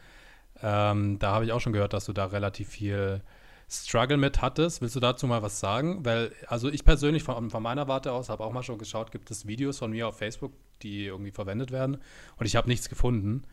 [0.63, 3.23] Ähm, da habe ich auch schon gehört, dass du da relativ viel
[3.69, 4.83] Struggle mit hattest.
[4.83, 6.05] Willst du dazu mal was sagen?
[6.05, 9.31] Weil, also ich persönlich von, von meiner Warte aus habe auch mal schon geschaut, gibt
[9.31, 11.99] es Videos von mir auf Facebook, die irgendwie verwendet werden
[12.37, 13.45] und ich habe nichts gefunden.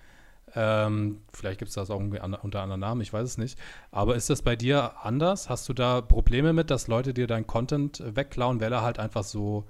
[0.55, 3.59] Ähm, vielleicht gibt es das auch an, unter anderen Namen, ich weiß es nicht.
[3.91, 5.49] Aber ist das bei dir anders?
[5.49, 9.23] Hast du da Probleme mit, dass Leute dir deinen Content wegklauen, weil er halt einfach
[9.23, 9.65] so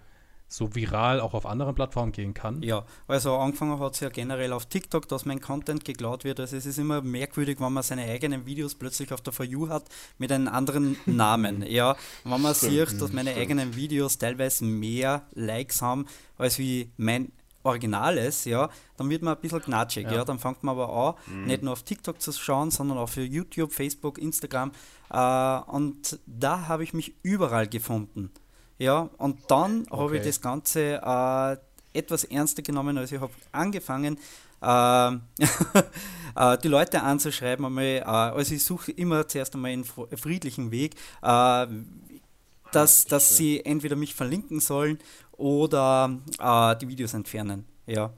[0.49, 2.61] so viral auch auf anderen Plattformen gehen kann?
[2.63, 6.39] Ja, also angefangen hat es ja generell auf TikTok, dass mein Content geklaut wird.
[6.39, 9.69] Also es ist immer merkwürdig, wenn man seine eigenen Videos plötzlich auf der For You
[9.69, 9.85] hat
[10.17, 11.63] mit einem anderen Namen.
[11.67, 16.05] Ja, wenn man sieht, dass meine eigenen Videos teilweise mehr Likes haben
[16.37, 17.31] als wie mein
[17.67, 20.17] Originales, ja, dann wird man ein bisschen knatschig, ja.
[20.17, 20.25] ja.
[20.25, 21.45] Dann fängt man aber an, mhm.
[21.45, 24.71] nicht nur auf TikTok zu schauen, sondern auch für YouTube, Facebook, Instagram.
[25.09, 28.31] Äh, und da habe ich mich überall gefunden.
[28.79, 29.97] Ja, und dann okay.
[29.97, 31.57] habe ich das Ganze äh,
[31.97, 32.97] etwas ernster genommen.
[32.97, 34.17] Also ich habe angefangen,
[34.61, 35.11] äh,
[36.35, 37.65] äh, die Leute anzuschreiben.
[37.65, 40.95] Einmal, äh, also ich suche immer zuerst einmal einen friedlichen Weg,
[42.71, 44.99] dass, dass sie entweder mich verlinken sollen
[45.37, 47.65] oder äh, die Videos entfernen.
[47.85, 48.11] Ja.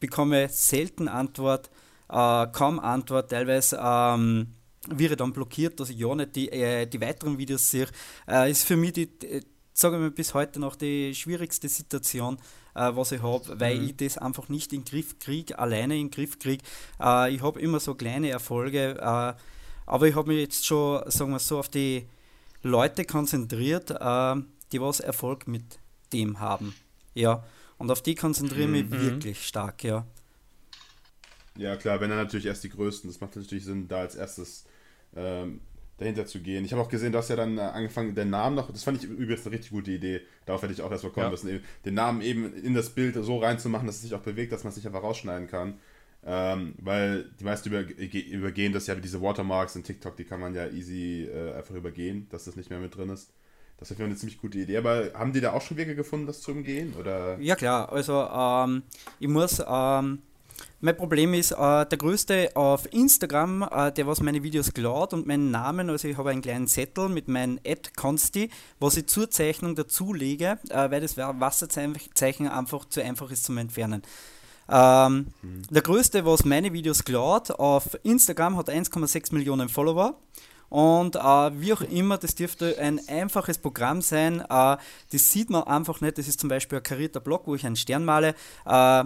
[0.00, 1.70] bekomme selten Antwort,
[2.08, 4.48] kaum Antwort, teilweise ähm,
[4.88, 7.86] wäre dann blockiert, dass ich ja nicht die, äh, die weiteren Videos sehe,
[8.28, 9.42] äh, ist für mich die, äh,
[9.74, 12.38] sage ich mal, bis heute noch die schwierigste Situation,
[12.74, 13.84] äh, was ich habe, weil Mhm.
[13.84, 16.64] ich das einfach nicht in den Griff kriege, alleine in den Griff kriege.
[17.00, 19.34] Äh, ich habe immer so kleine Erfolge, äh,
[19.86, 22.06] aber ich habe mich jetzt schon, sagen wir so, auf die
[22.62, 24.34] Leute konzentriert, äh,
[24.72, 25.78] die was Erfolg mit
[26.12, 26.74] dem haben.
[27.14, 27.44] Ja,
[27.78, 29.00] und auf die konzentriere ich mich Mhm.
[29.00, 30.06] wirklich stark, ja.
[31.56, 33.10] Ja, klar, wenn dann natürlich erst die Größten.
[33.10, 34.64] Das macht natürlich Sinn, da als erstes
[35.16, 35.60] ähm,
[35.96, 36.64] dahinter zu gehen.
[36.64, 39.02] Ich habe auch gesehen, du hast ja dann äh, angefangen, den Namen noch, das fand
[39.02, 40.20] ich übrigens eine richtig gute Idee.
[40.46, 41.30] Darauf hätte ich auch erstmal kommen Ja.
[41.30, 44.62] müssen, den Namen eben in das Bild so reinzumachen, dass es sich auch bewegt, dass
[44.62, 45.74] man es nicht einfach rausschneiden kann.
[46.24, 50.24] Ähm, weil die meisten über, ge- übergehen das ja wie diese Watermarks in TikTok, die
[50.24, 53.30] kann man ja easy äh, einfach übergehen, dass das nicht mehr mit drin ist.
[53.78, 54.76] Das wäre eine ziemlich gute Idee.
[54.76, 56.94] Aber haben die da auch schon Wege gefunden, das zu umgehen?
[56.98, 57.38] Oder?
[57.40, 58.82] Ja klar, also ähm,
[59.20, 60.18] ich muss, ähm,
[60.80, 65.26] mein Problem ist, äh, der größte auf Instagram, äh, der was meine Videos klaut und
[65.26, 69.30] meinen Namen, also ich habe einen kleinen Zettel mit meinem Ad Consti, was ich zur
[69.30, 74.02] Zeichnung dazulege, äh, weil das Wasserzeichen einfach zu einfach ist zum Entfernen.
[74.68, 75.26] Ähm,
[75.70, 80.16] Der größte, was meine Videos klaut, auf Instagram hat 1,6 Millionen Follower.
[80.68, 84.40] Und äh, wie auch immer, das dürfte ein einfaches Programm sein.
[84.40, 84.76] Äh,
[85.12, 86.18] das sieht man einfach nicht.
[86.18, 88.34] Das ist zum Beispiel ein karierter Block, wo ich einen Stern male.
[88.66, 89.04] Äh,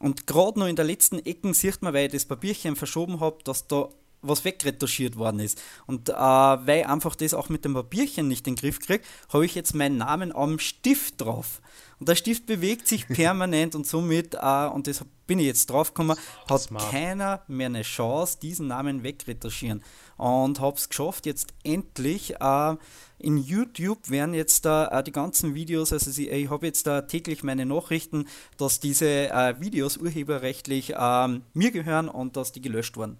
[0.00, 3.38] und gerade noch in der letzten Ecken sieht man, weil ich das Papierchen verschoben habe,
[3.44, 3.88] dass da
[4.26, 5.60] was wegretuschiert worden ist.
[5.86, 9.04] Und äh, weil ich einfach das auch mit dem Papierchen nicht in den Griff kriege,
[9.32, 11.60] habe ich jetzt meinen Namen am Stift drauf.
[12.00, 16.16] Und der Stift bewegt sich permanent und somit, äh, und deshalb bin ich jetzt draufgekommen,
[16.48, 16.90] hat Smart.
[16.90, 19.82] keiner mehr eine Chance, diesen Namen wegretuschieren.
[20.16, 22.76] Und habe es geschafft, jetzt endlich äh,
[23.18, 27.42] in YouTube werden jetzt da äh, die ganzen Videos, also ich habe jetzt da täglich
[27.42, 28.26] meine Nachrichten,
[28.58, 33.18] dass diese äh, Videos urheberrechtlich ähm, mir gehören und dass die gelöscht wurden.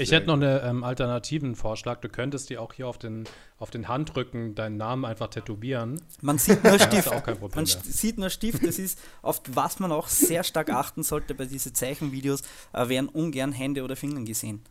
[0.00, 2.00] Ich Sehr hätte noch einen ähm, alternativen Vorschlag.
[2.00, 3.24] Du könntest dir auch hier auf den,
[3.58, 6.00] auf den Handrücken deinen Namen einfach tätowieren.
[6.20, 7.08] Man sieht nur Stift.
[7.08, 8.64] du auch kein Problem man sieht nur Stift.
[8.64, 13.08] Das ist, auf was man auch sehr stark achten sollte bei diesen Zeichenvideos, äh, werden
[13.08, 14.62] ungern Hände oder Finger gesehen.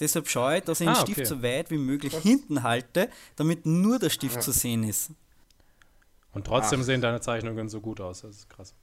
[0.00, 1.24] Deshalb schaue ich, dass ich den Ah, Stift okay.
[1.24, 5.12] so weit wie möglich hinten halte, damit nur der Stift zu sehen ist.
[6.32, 6.84] Und trotzdem Ach.
[6.84, 8.20] sehen deine Zeichnungen so gut aus.
[8.20, 8.74] Das ist krass.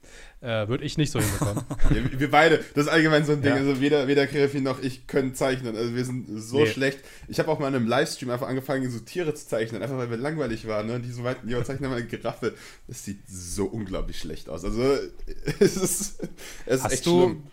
[0.41, 1.63] Äh, Würde ich nicht so hinbekommen.
[1.91, 3.51] Ja, wir beide, das ist allgemein so ein Ding.
[3.53, 3.57] Ja.
[3.57, 5.75] Also weder, weder Kerefin noch ich können zeichnen.
[5.75, 6.65] Also wir sind so Nee.
[6.67, 6.99] schlecht.
[7.27, 10.09] Ich habe auch mal in einem Livestream einfach angefangen, so Tiere zu zeichnen, einfach weil
[10.09, 10.87] wir langweilig waren.
[10.87, 10.95] Ne?
[10.95, 12.55] Und die so weit, ja, zeichnen mal eine Giraffe.
[12.87, 14.65] Das sieht so unglaublich schlecht aus.
[14.65, 14.81] Also
[15.59, 16.19] es ist,
[16.65, 17.43] es ist Hast echt du, schlimm.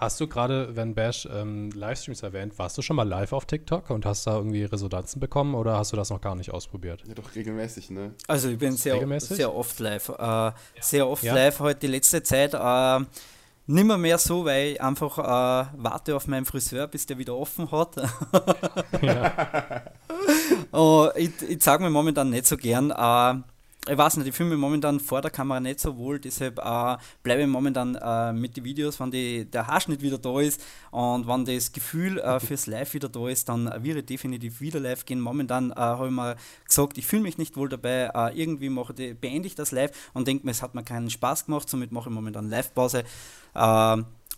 [0.00, 3.90] Hast du gerade, wenn Bash ähm, Livestreams erwähnt, warst du schon mal live auf TikTok
[3.90, 7.02] und hast da irgendwie Resonanzen bekommen oder hast du das noch gar nicht ausprobiert?
[7.06, 8.14] Ja, doch regelmäßig, ne?
[8.26, 9.36] Also ich bin sehr, Regelmäßig?
[9.36, 10.08] sehr oft live.
[10.08, 11.34] Äh, sehr oft Ja?
[11.34, 12.54] live heute die letzte Zeit.
[12.54, 13.04] Äh,
[13.66, 17.70] nimmer mehr so, weil ich einfach äh, warte auf meinen Friseur, bis der wieder offen
[17.70, 17.94] hat.
[20.72, 22.90] oh, ich ich zeige mir momentan nicht so gern.
[22.90, 23.42] Äh,
[23.88, 26.96] ich weiß nicht, ich fühle mich momentan vor der Kamera nicht so wohl, deshalb äh,
[27.22, 31.26] bleibe ich momentan äh, mit den Videos, wenn die, der Haarschnitt wieder da ist und
[31.26, 35.06] wenn das Gefühl äh, fürs Live wieder da ist, dann würde ich definitiv wieder live
[35.06, 35.20] gehen.
[35.20, 38.92] Momentan äh, habe ich mal gesagt, ich fühle mich nicht wohl dabei, äh, irgendwie mache
[38.98, 41.90] ich, beende ich das live und denke mir, es hat mir keinen Spaß gemacht, somit
[41.90, 43.04] mache ich momentan Live-Pause.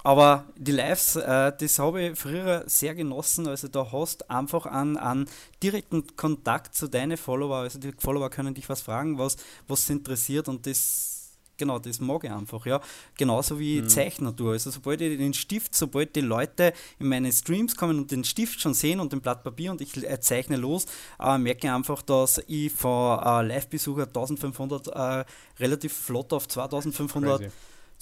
[0.02, 3.46] Aber die Lives, äh, das habe ich früher sehr genossen.
[3.46, 5.28] Also da hast einfach einen, einen
[5.62, 7.58] direkten Kontakt zu deinen Follower.
[7.58, 9.36] Also die Follower können dich was fragen, was,
[9.68, 12.80] was sie interessiert und das, genau, das mag ich einfach, ja.
[13.16, 14.52] Genauso wie Zeichner tue.
[14.52, 18.60] Also sobald ich den Stift, sobald die Leute in meine Streams kommen und den Stift
[18.60, 20.86] schon sehen und den Blatt Papier und ich äh, zeichne los,
[21.20, 25.24] äh, merke ich einfach, dass ich von äh, Live-Besucher 1500 äh,
[25.60, 27.52] relativ flott auf 2500 Crazy.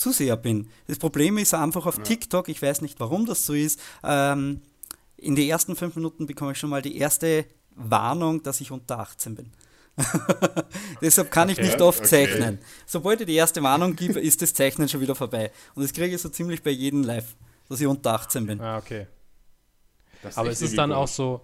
[0.00, 0.68] Zuseher bin.
[0.86, 3.78] Das Problem ist einfach auf TikTok, ich weiß nicht, warum das so ist.
[4.02, 4.62] Ähm,
[5.18, 8.98] in den ersten fünf Minuten bekomme ich schon mal die erste Warnung, dass ich unter
[9.00, 9.52] 18 bin.
[11.02, 12.08] Deshalb kann ich Okay, nicht oft okay.
[12.08, 12.58] zeichnen.
[12.86, 15.52] Sobald ich die erste Warnung gebe, ist das Zeichnen schon wieder vorbei.
[15.74, 17.36] Und das kriege ich so ziemlich bei jedem Live,
[17.68, 18.60] dass ich unter 18 bin.
[18.60, 19.06] Ah, okay.
[20.22, 21.42] Das Aber ist es irgendwie dann auch so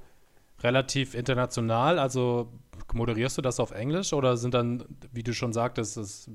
[0.62, 1.99] relativ international?
[1.99, 2.51] Also
[2.95, 6.31] moderierst du das auf Englisch oder sind dann, wie du schon sagtest, es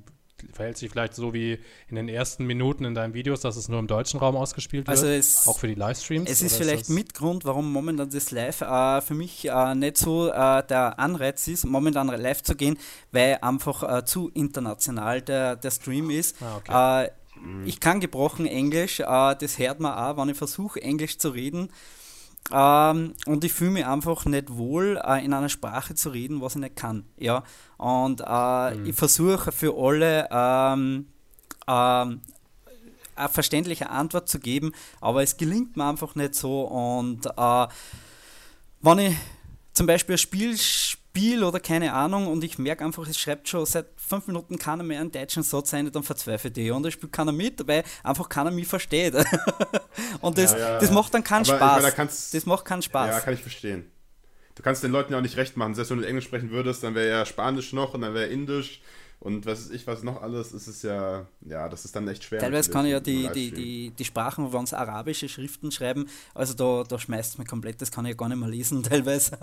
[0.54, 3.80] verhält sich vielleicht so wie in den ersten Minuten in deinen Videos, dass es nur
[3.80, 4.98] im deutschen Raum ausgespielt wird?
[4.98, 6.30] Also es- auch für die Livestreams?
[6.30, 10.30] Es ist vielleicht das- Mitgrund, warum momentan das Live äh, für mich äh, nicht so
[10.30, 12.78] äh, der Anreiz ist, momentan live zu gehen,
[13.12, 16.36] weil einfach äh, zu international der, der Stream ist.
[16.42, 17.06] Ah, okay.
[17.06, 17.12] äh,
[17.66, 19.06] ich kann gebrochen Englisch, äh,
[19.40, 21.70] das hört man auch, wenn ich versuche, Englisch zu reden.
[22.54, 26.56] Ähm, und ich fühle mich einfach nicht wohl, äh, in einer Sprache zu reden, was
[26.56, 27.06] ich nicht kann.
[27.18, 27.44] Ja?
[27.78, 31.08] Und äh, ich versuche für alle ähm,
[31.68, 32.22] ähm,
[33.16, 36.62] eine verständliche Antwort zu geben, aber es gelingt mir einfach nicht so.
[36.62, 37.68] Und äh,
[38.82, 39.16] wenn ich
[39.74, 40.58] zum Beispiel ein Spiel
[41.12, 44.82] Spiel oder keine Ahnung und ich merke einfach, es schreibt schon seit fünf Minuten keiner
[44.82, 48.30] mehr einen deutschen Satz ein, dann verzweifelt ich und da spielt keiner mit, weil einfach
[48.30, 49.14] keiner mich versteht.
[50.22, 50.80] und das, ja, ja.
[50.80, 51.82] das macht dann keinen Spaß.
[51.82, 53.10] Meine, da das macht keinen Spaß.
[53.10, 53.92] Ja, kann ich verstehen.
[54.56, 55.76] Du kannst den Leuten ja auch nicht recht machen.
[55.76, 58.82] Selbst wenn du Englisch sprechen würdest, dann wäre ja Spanisch noch und dann wäre Indisch
[59.22, 62.24] und was weiß ich, was noch alles, ist es ja, ja, das ist dann echt
[62.24, 62.40] schwer.
[62.40, 66.56] Teilweise kann ich ja die, die, die, die Sprachen, wenn es arabische Schriften schreiben, also
[66.56, 69.38] da, da schmeißt es mir komplett, das kann ich ja gar nicht mehr lesen, teilweise.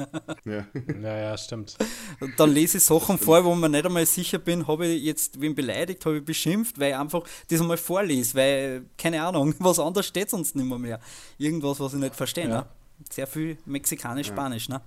[0.44, 0.66] Ja,
[1.00, 1.76] ja, ja stimmt.
[2.18, 5.40] Und dann lese ich Sachen vor, wo man nicht einmal sicher bin, habe ich jetzt
[5.40, 9.78] wen beleidigt, habe ich beschimpft, weil ich einfach das einmal vorlese, weil, keine Ahnung, was
[9.78, 10.78] anderes steht sonst nicht mehr.
[10.78, 11.00] mehr.
[11.38, 12.48] Irgendwas, was ich nicht verstehe.
[12.48, 12.62] Ja.
[12.62, 12.66] Ne?
[13.12, 14.78] Sehr viel Mexikanisch-Spanisch, ja.
[14.78, 14.82] ne?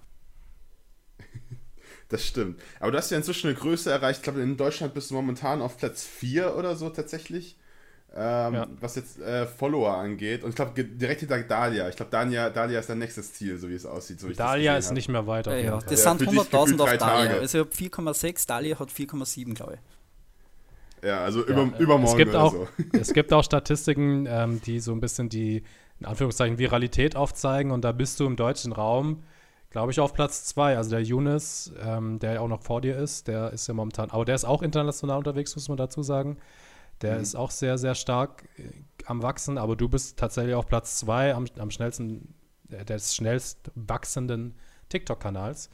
[2.11, 2.59] Das stimmt.
[2.81, 4.19] Aber du hast ja inzwischen eine Größe erreicht.
[4.19, 7.55] Ich glaube, in Deutschland bist du momentan auf Platz 4 oder so tatsächlich.
[8.13, 8.67] Ähm, ja.
[8.81, 10.43] Was jetzt äh, Follower angeht.
[10.43, 11.87] Und ich glaube, direkt hinter Dalia.
[11.87, 14.19] Ich glaube, Dalia, Dalia ist dein nächstes Ziel, so wie es aussieht.
[14.19, 14.95] So Dalia ist hab.
[14.95, 15.57] nicht mehr weiter.
[15.57, 15.79] Ja, ja.
[15.79, 16.97] Das ja, sind 100.000 auf Dalia.
[16.97, 17.39] Tage.
[17.39, 21.07] Also ich habe 4,6, Dalia hat 4,7, glaube ich.
[21.07, 22.67] Ja, also über, ja, übermorgen es gibt auch, so.
[22.99, 25.63] Es gibt auch Statistiken, ähm, die so ein bisschen die,
[26.01, 27.71] in Anführungszeichen, Viralität aufzeigen.
[27.71, 29.23] Und da bist du im deutschen Raum
[29.71, 30.77] glaube ich, auf Platz zwei.
[30.77, 34.11] Also der Younes, ähm, der ja auch noch vor dir ist, der ist ja momentan,
[34.11, 36.37] aber der ist auch international unterwegs, muss man dazu sagen.
[37.01, 37.21] Der mhm.
[37.21, 38.63] ist auch sehr, sehr stark äh,
[39.05, 42.35] am Wachsen, aber du bist tatsächlich auf Platz zwei am, am schnellsten,
[42.69, 44.55] äh, des schnellst wachsenden
[44.89, 45.69] TikTok-Kanals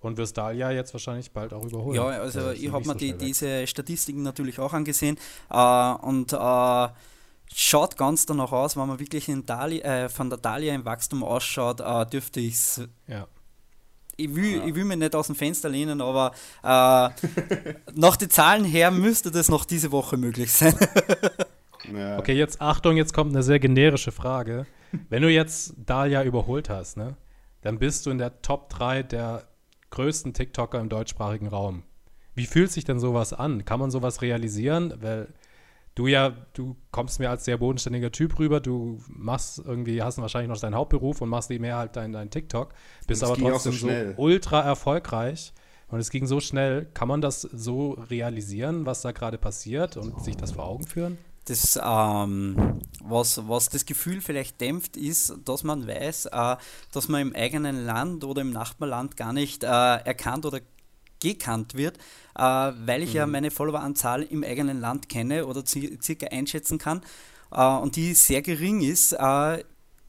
[0.00, 1.96] und wirst Dalia jetzt wahrscheinlich bald auch überholen.
[1.96, 5.16] Ja, also ich habe mir so die, diese Statistiken natürlich auch angesehen
[5.50, 6.88] äh, und äh,
[7.54, 11.80] schaut ganz danach aus, wenn man wirklich Dali, äh, von der Dalia im Wachstum ausschaut,
[11.80, 12.82] äh, dürfte ich es.
[13.06, 13.26] Ja.
[14.16, 14.64] Ich will, ja.
[14.64, 16.32] ich will mich nicht aus dem Fenster lehnen, aber
[16.62, 16.66] äh,
[17.94, 20.74] nach den Zahlen her müsste das noch diese Woche möglich sein.
[21.92, 22.18] ja.
[22.18, 24.66] Okay, jetzt Achtung, jetzt kommt eine sehr generische Frage.
[25.08, 27.16] Wenn du jetzt Dalia überholt hast, ne,
[27.60, 29.44] dann bist du in der Top 3 der
[29.90, 31.84] größten TikToker im deutschsprachigen Raum.
[32.34, 33.64] Wie fühlt sich denn sowas an?
[33.64, 34.94] Kann man sowas realisieren?
[35.00, 35.28] Weil
[35.98, 40.48] du ja, du kommst mir als sehr bodenständiger Typ rüber, du machst irgendwie, hast wahrscheinlich
[40.48, 42.72] noch deinen Hauptberuf und machst mehr halt dein, dein TikTok,
[43.08, 45.52] bist aber trotzdem so, so, ultra erfolgreich
[45.88, 46.86] und es ging so schnell.
[46.94, 51.18] Kann man das so realisieren, was da gerade passiert und sich das vor Augen führen?
[51.46, 56.56] Das, ähm, was, was das Gefühl vielleicht dämpft, ist, dass man weiß, äh,
[56.92, 60.60] dass man im eigenen Land oder im Nachbarland gar nicht äh, erkannt oder
[61.20, 61.98] gekannt wird,
[62.36, 63.16] äh, weil ich mhm.
[63.16, 67.02] ja meine Followeranzahl im eigenen Land kenne oder circa einschätzen kann
[67.50, 69.12] äh, und die sehr gering ist.
[69.12, 69.64] Äh,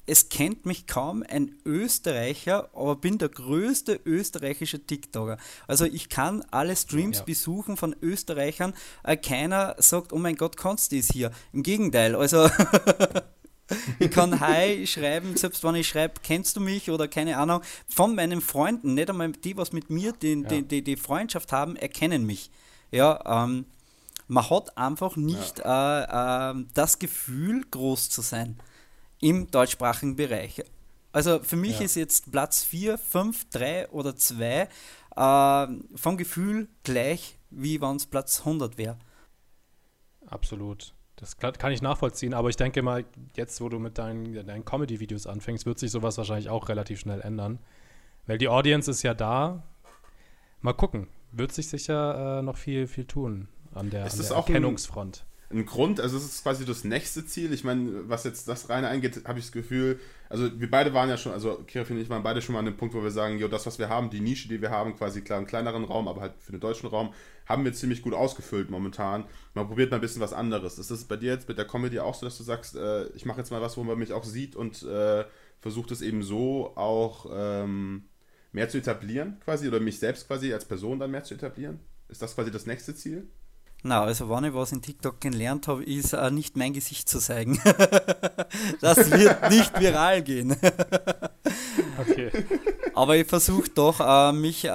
[0.10, 5.38] es kennt mich kaum ein Österreicher, aber bin der größte österreichische TikToker.
[5.68, 7.26] Also ich kann alle Streams ja.
[7.26, 8.74] besuchen von Österreichern.
[9.04, 11.32] Äh, keiner sagt, oh mein Gott, kannst du das hier.
[11.54, 12.50] Im Gegenteil, also
[14.00, 18.16] Ich kann Hi schreiben, selbst wenn ich schreibe, kennst du mich oder keine Ahnung, von
[18.16, 20.50] meinen Freunden, nicht einmal die, was mit mir den, ja.
[20.50, 22.52] die, die, die, Freundschaft haben, erkennen mich.
[22.92, 23.66] Ja, ähm,
[24.28, 26.52] man hat einfach nicht ja.
[26.52, 28.58] äh, äh, das Gefühl, groß zu sein
[29.22, 30.64] im deutschsprachigen Bereich.
[31.12, 31.86] Also für mich ja.
[31.86, 34.70] ist jetzt Platz 4, 5, 3 oder 2
[35.16, 38.98] äh, vom Gefühl gleich, wie wenn es Platz 100 wäre.
[40.28, 40.94] Absolut.
[41.20, 43.04] Das kann ich nachvollziehen, aber ich denke mal,
[43.36, 47.20] jetzt, wo du mit deinen, deinen Comedy-Videos anfängst, wird sich sowas wahrscheinlich auch relativ schnell
[47.20, 47.60] ändern.
[48.26, 49.64] Weil die Audience ist ja da.
[50.62, 51.08] Mal gucken.
[51.34, 55.26] Wird sich sicher äh, noch viel, viel tun an der, an der Erkennungsfront.
[55.52, 57.52] Ein, Grund, also es ist quasi das nächste Ziel.
[57.54, 61.10] Ich meine, was jetzt das reine angeht, habe ich das Gefühl, also wir beide waren
[61.10, 63.10] ja schon, also Kirafin und ich waren beide schon mal an dem Punkt, wo wir
[63.10, 65.86] sagen, jo, das, was wir haben, die Nische, die wir haben, quasi klar im kleineren
[65.86, 67.14] Raum, aber halt für den deutschen Raum,
[67.48, 69.26] haben wir ziemlich gut ausgefüllt momentan.
[69.56, 70.78] Man probiert mal ein bisschen was anderes.
[70.78, 73.26] Ist das bei dir jetzt mit der Comedy auch so, dass du sagst, äh, ich
[73.26, 75.26] mache jetzt mal was, wo man mich auch sieht und äh,
[75.60, 78.04] versucht es eben so auch ähm,
[78.52, 81.80] mehr zu etablieren quasi oder mich selbst quasi als Person dann mehr zu etablieren?
[82.08, 83.28] Ist das quasi das nächste Ziel?
[83.82, 87.20] Na, also wenn ich was in TikTok gelernt habe, ist äh, nicht mein Gesicht zu
[87.20, 87.62] zeigen.
[88.82, 90.58] das wird nicht viral gehen.
[91.98, 92.30] okay.
[93.00, 94.68] Aber ich versuche doch, äh, mich, äh,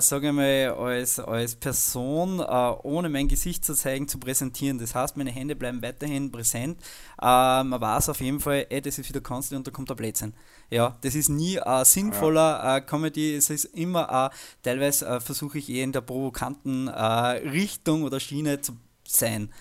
[0.00, 2.42] sage mal, als, als Person äh,
[2.82, 4.78] ohne mein Gesicht zu zeigen, zu präsentieren.
[4.78, 6.80] Das heißt, meine Hände bleiben weiterhin präsent.
[7.20, 9.94] Äh, man weiß auf jeden Fall, ey, das ist wieder Constant und da kommt der
[9.94, 10.32] Blödsinn.
[10.70, 13.34] Ja, das ist nie äh, sinnvoller äh, Comedy.
[13.34, 14.30] Es ist immer,
[14.62, 19.52] teilweise versuche ich eher in der provokanten Richtung oder Schiene zu sein.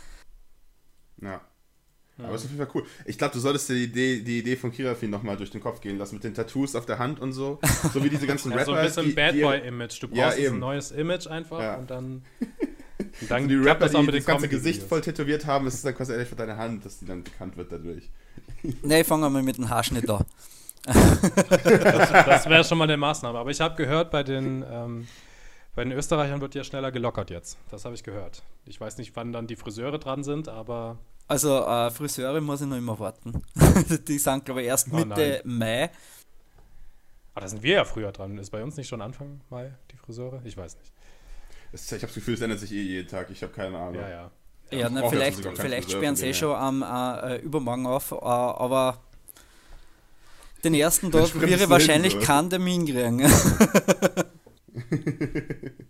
[1.21, 1.41] Ja.
[2.17, 2.25] Ja.
[2.25, 2.87] Aber es ist auf jeden Fall cool.
[3.05, 5.81] Ich glaube, du solltest dir die Idee, die Idee von Kirafin nochmal durch den Kopf
[5.81, 7.59] gehen lassen, mit den Tattoos auf der Hand und so.
[7.93, 8.71] So wie diese ganzen Rapper.
[8.83, 10.01] ja, so ein bisschen Bad Boy-Image.
[10.01, 11.75] Du brauchst ja, ein neues Image einfach ja.
[11.75, 12.23] und dann.
[12.97, 16.13] Und dann die Rapper, die das ganze Gesicht voll tätowiert haben, ist es dann quasi
[16.13, 18.09] ehrlich für deine Hand, dass die dann bekannt wird dadurch.
[18.81, 20.25] Ne, ich fange mal mit dem Haarschnitt an.
[20.85, 23.37] das, das wäre schon mal eine Maßnahme.
[23.37, 24.63] Aber ich habe gehört bei den.
[24.69, 25.07] Ähm,
[25.75, 27.57] Bei den Österreichern wird ja schneller gelockert jetzt.
[27.69, 28.43] Das habe ich gehört.
[28.65, 30.97] Ich weiß nicht, wann dann die Friseure dran sind, aber.
[31.27, 33.41] Also äh, Friseure muss ich noch immer warten.
[34.07, 35.83] die sind, glaube ich, erst Oh Mitte Mai.
[35.83, 35.91] Aber
[37.35, 38.37] Ah, da sind wir ja früher dran.
[38.37, 40.39] Ist bei uns nicht schon Anfang Mai die Friseure?
[40.45, 40.93] Ich weiß nicht.
[41.73, 43.29] Ich habe das Gefühl, es ändert sich eh jeden Tag.
[43.29, 43.95] Ich habe keine Ahnung.
[43.95, 44.31] Ja, ja.
[44.71, 48.97] Ja, na, vielleicht, vielleicht sperren sie eh schon am äh, äh, übermorgen auf, äh, aber
[50.63, 53.19] den ersten Tag wäre wahrscheinlich hin, keinen Termin kriegen.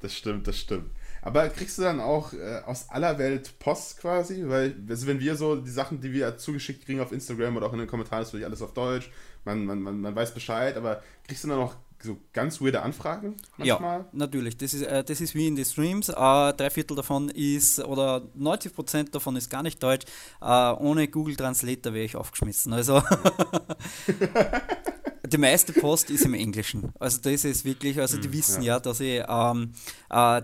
[0.00, 0.90] Das stimmt, das stimmt.
[1.22, 4.44] Aber kriegst du dann auch äh, aus aller Welt Post quasi?
[4.46, 7.72] Weil, also wenn wir so die Sachen, die wir zugeschickt kriegen auf Instagram oder auch
[7.72, 9.10] in den Kommentaren, ist natürlich alles auf Deutsch.
[9.44, 13.36] Man, man, man, man weiß Bescheid, aber kriegst du dann auch so ganz weirde Anfragen
[13.56, 14.00] manchmal?
[14.00, 14.56] Ja, natürlich.
[14.58, 16.10] Das ist, äh, das ist wie in den Streams.
[16.10, 20.04] Äh, drei Viertel davon ist, oder 90 Prozent davon ist gar nicht Deutsch.
[20.40, 22.72] Äh, ohne Google Translator wäre ich aufgeschmissen.
[22.72, 23.02] Also
[25.24, 26.92] die meiste Post ist im Englischen.
[26.98, 29.72] Also das ist wirklich, also die wissen ja, dass ich ähm,
[30.10, 30.42] äh,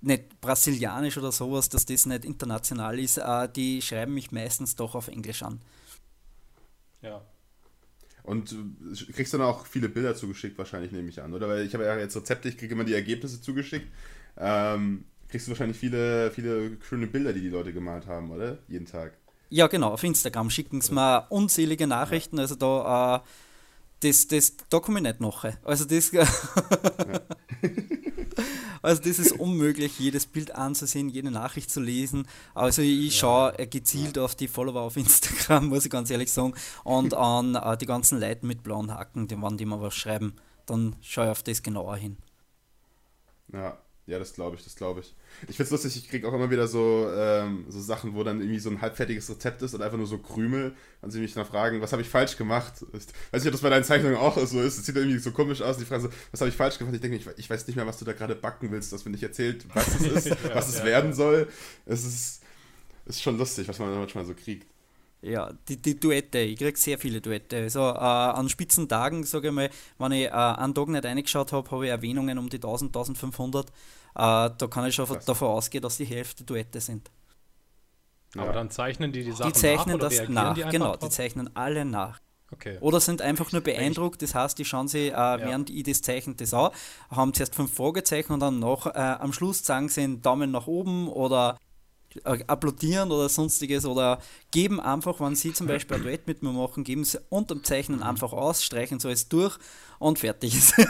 [0.00, 3.18] nicht brasilianisch oder sowas, dass das nicht international ist.
[3.18, 5.60] Äh, die schreiben mich meistens doch auf Englisch an.
[7.02, 7.22] Ja.
[8.22, 11.48] Und äh, kriegst du dann auch viele Bilder zugeschickt, wahrscheinlich nehme ich an, oder?
[11.48, 13.86] Weil ich habe ja jetzt Rezepte, ich kriege immer die Ergebnisse zugeschickt.
[14.36, 18.58] Ähm, kriegst du wahrscheinlich viele, viele schöne Bilder, die die Leute gemalt haben, oder?
[18.68, 19.12] Jeden Tag.
[19.50, 22.38] Ja, genau, auf Instagram schicken sie mir unzählige Nachrichten.
[22.38, 23.20] Also da, äh,
[24.00, 25.44] das, das, da komme ich nicht nach.
[25.64, 26.12] Also das,
[28.82, 32.26] also das ist unmöglich, jedes Bild anzusehen, jede Nachricht zu lesen.
[32.54, 36.54] Also ich schaue äh, gezielt auf die Follower auf Instagram, muss ich ganz ehrlich sagen,
[36.82, 40.34] und an äh, die ganzen Leute mit blauen Haken, die, wann die mir was schreiben,
[40.66, 42.16] dann schaue ich auf das genauer hin.
[43.52, 45.14] Ja, ja, das glaube ich, das glaube ich.
[45.48, 48.40] Ich finde es lustig, ich kriege auch immer wieder so, ähm, so Sachen, wo dann
[48.40, 51.46] irgendwie so ein halbfertiges Rezept ist und einfach nur so Krümel und sie mich dann
[51.46, 52.74] fragen, was habe ich falsch gemacht?
[52.92, 54.78] Ich weiß nicht, ob das bei deinen Zeichnungen auch so ist.
[54.78, 55.78] Es sieht irgendwie so komisch aus.
[55.78, 56.94] Die fragen so, was habe ich falsch gemacht?
[56.94, 58.92] Ich denke, ich, ich weiß nicht mehr, was du da gerade backen willst.
[58.92, 61.16] Du hast mir nicht erzählt, was es ist, Ja, was es ja, werden ja.
[61.16, 61.48] soll.
[61.86, 62.42] Es ist,
[63.06, 64.66] ist schon lustig, was man manchmal so kriegt.
[65.24, 67.56] Ja, die, die Duette, ich kriege sehr viele Duette.
[67.56, 71.50] Also äh, an spitzen Tagen, sage ich mal, wenn ich äh, einen Tag nicht reingeschaut
[71.52, 73.68] habe, habe ich Erwähnungen um die 1000, 1500.
[73.68, 73.70] Äh,
[74.14, 75.24] da kann ich schon Krass.
[75.24, 77.10] davon ausgehen, dass die Hälfte Duette sind.
[78.36, 81.00] Aber dann zeichnen die die Sachen Die zeichnen nach oder das nach, die genau, die
[81.00, 81.10] drauf?
[81.10, 82.20] zeichnen alle nach.
[82.52, 82.76] Okay.
[82.80, 86.34] Oder sind einfach nur beeindruckt, das heißt, die schauen sich, äh, während ich das zeichne,
[86.34, 86.70] das an,
[87.10, 90.66] haben zuerst fünf Fragezeichen und dann noch, äh, am Schluss sagen sie einen Daumen nach
[90.66, 91.56] oben oder
[92.22, 96.84] applaudieren oder sonstiges oder geben einfach, wenn sie zum Beispiel ein Duett mit mir machen,
[96.84, 99.58] geben sie unterm Zeichnen einfach aus, streichen so alles durch
[99.98, 100.74] und fertig ist.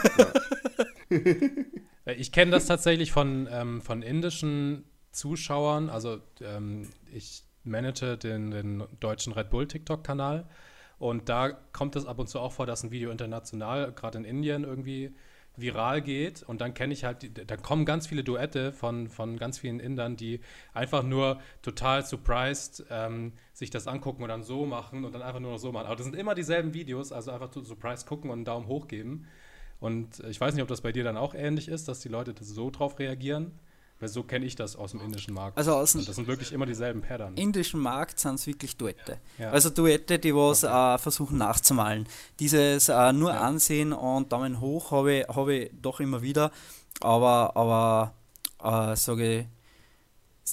[2.07, 5.89] Äh, Ich kenne das tatsächlich von, ähm, von indischen Zuschauern.
[5.89, 10.47] Also ähm, ich manage den, den deutschen Red Bull TikTok-Kanal
[10.99, 14.25] und da kommt es ab und zu auch vor, dass ein Video international, gerade in
[14.25, 15.15] Indien, irgendwie
[15.57, 19.59] viral geht und dann kenne ich halt, da kommen ganz viele Duette von, von ganz
[19.59, 20.41] vielen Indern, die
[20.73, 25.41] einfach nur total surprised ähm, sich das angucken und dann so machen und dann einfach
[25.41, 25.87] nur noch so machen.
[25.87, 29.27] Aber das sind immer dieselben Videos, also einfach surprised gucken und einen Daumen hoch geben.
[29.81, 32.35] Und ich weiß nicht, ob das bei dir dann auch ähnlich ist, dass die Leute
[32.35, 33.53] das so drauf reagieren.
[34.05, 35.57] Weil so kenne ich das aus dem indischen Markt.
[35.57, 37.35] Also aus dem das sind wirklich immer dieselben Pattern.
[37.37, 39.17] indischen Markt sind es wirklich Duette.
[39.39, 39.49] Ja.
[39.51, 42.07] Also Duette, die was äh, versuchen nachzumalen.
[42.39, 43.41] Dieses äh, nur Ja.
[43.41, 46.51] ansehen und Daumen hoch habe ich, hab ich doch immer wieder,
[47.01, 48.13] aber, aber
[48.93, 49.47] äh, sage ich,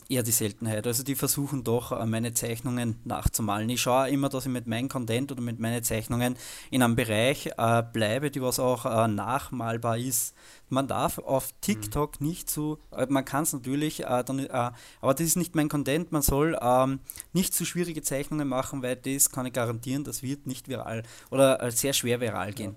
[0.07, 0.87] eher die Seltenheit.
[0.87, 3.69] Also die versuchen doch äh, meine Zeichnungen nachzumalen.
[3.69, 6.37] Ich schaue immer, dass ich mit meinem Content oder mit meinen Zeichnungen
[6.69, 10.33] in einem Bereich äh, bleibe, die was auch äh, nachmalbar ist.
[10.69, 15.21] Man darf auf TikTok nicht zu, äh, man kann es natürlich, äh, dann, aber das
[15.21, 16.11] ist nicht mein Content.
[16.11, 16.99] Man soll ähm,
[17.33, 21.69] nicht zu schwierige Zeichnungen machen, weil das kann ich garantieren, das wird nicht viral oder
[21.71, 22.75] sehr schwer viral gehen.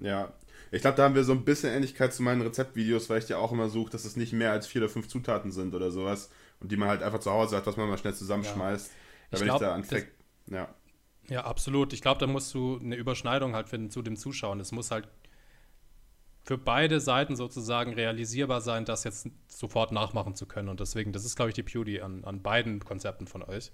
[0.00, 0.32] Ja.
[0.74, 3.38] Ich glaube, da haben wir so ein bisschen Ähnlichkeit zu meinen Rezeptvideos, weil ich ja
[3.38, 6.30] auch immer suche, dass es nicht mehr als vier oder fünf Zutaten sind oder sowas.
[6.58, 8.90] Und die man halt einfach zu Hause hat, was man mal schnell zusammenschmeißt.
[9.30, 10.08] Da Ich da anfängt.
[10.50, 10.74] Ja.
[11.28, 11.92] Ja, absolut.
[11.92, 14.58] Ich glaube, da musst du eine Überschneidung halt finden zu dem Zuschauen.
[14.58, 15.08] Es muss halt
[16.42, 20.68] für beide Seiten sozusagen realisierbar sein, das jetzt sofort nachmachen zu können.
[20.68, 23.72] Und deswegen, das ist, glaube ich, die Beauty an, an beiden Konzepten von euch.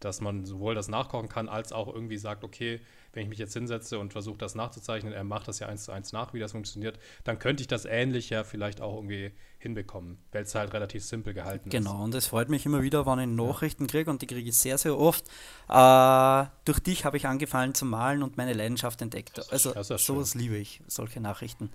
[0.00, 2.80] Dass man sowohl das nachkochen kann, als auch irgendwie sagt, okay,
[3.12, 5.92] wenn ich mich jetzt hinsetze und versuche, das nachzuzeichnen, er macht das ja eins zu
[5.92, 10.18] eins nach, wie das funktioniert, dann könnte ich das ähnlich ja vielleicht auch irgendwie hinbekommen,
[10.32, 11.72] weil es halt relativ simpel gehalten ist.
[11.72, 14.58] Genau, und es freut mich immer wieder, wenn ich Nachrichten kriege und die kriege ich
[14.58, 15.26] sehr, sehr oft.
[15.68, 19.38] Äh, durch dich habe ich angefangen zu malen und meine Leidenschaft entdeckt.
[19.50, 21.70] Also das ist ja sowas liebe ich, solche Nachrichten.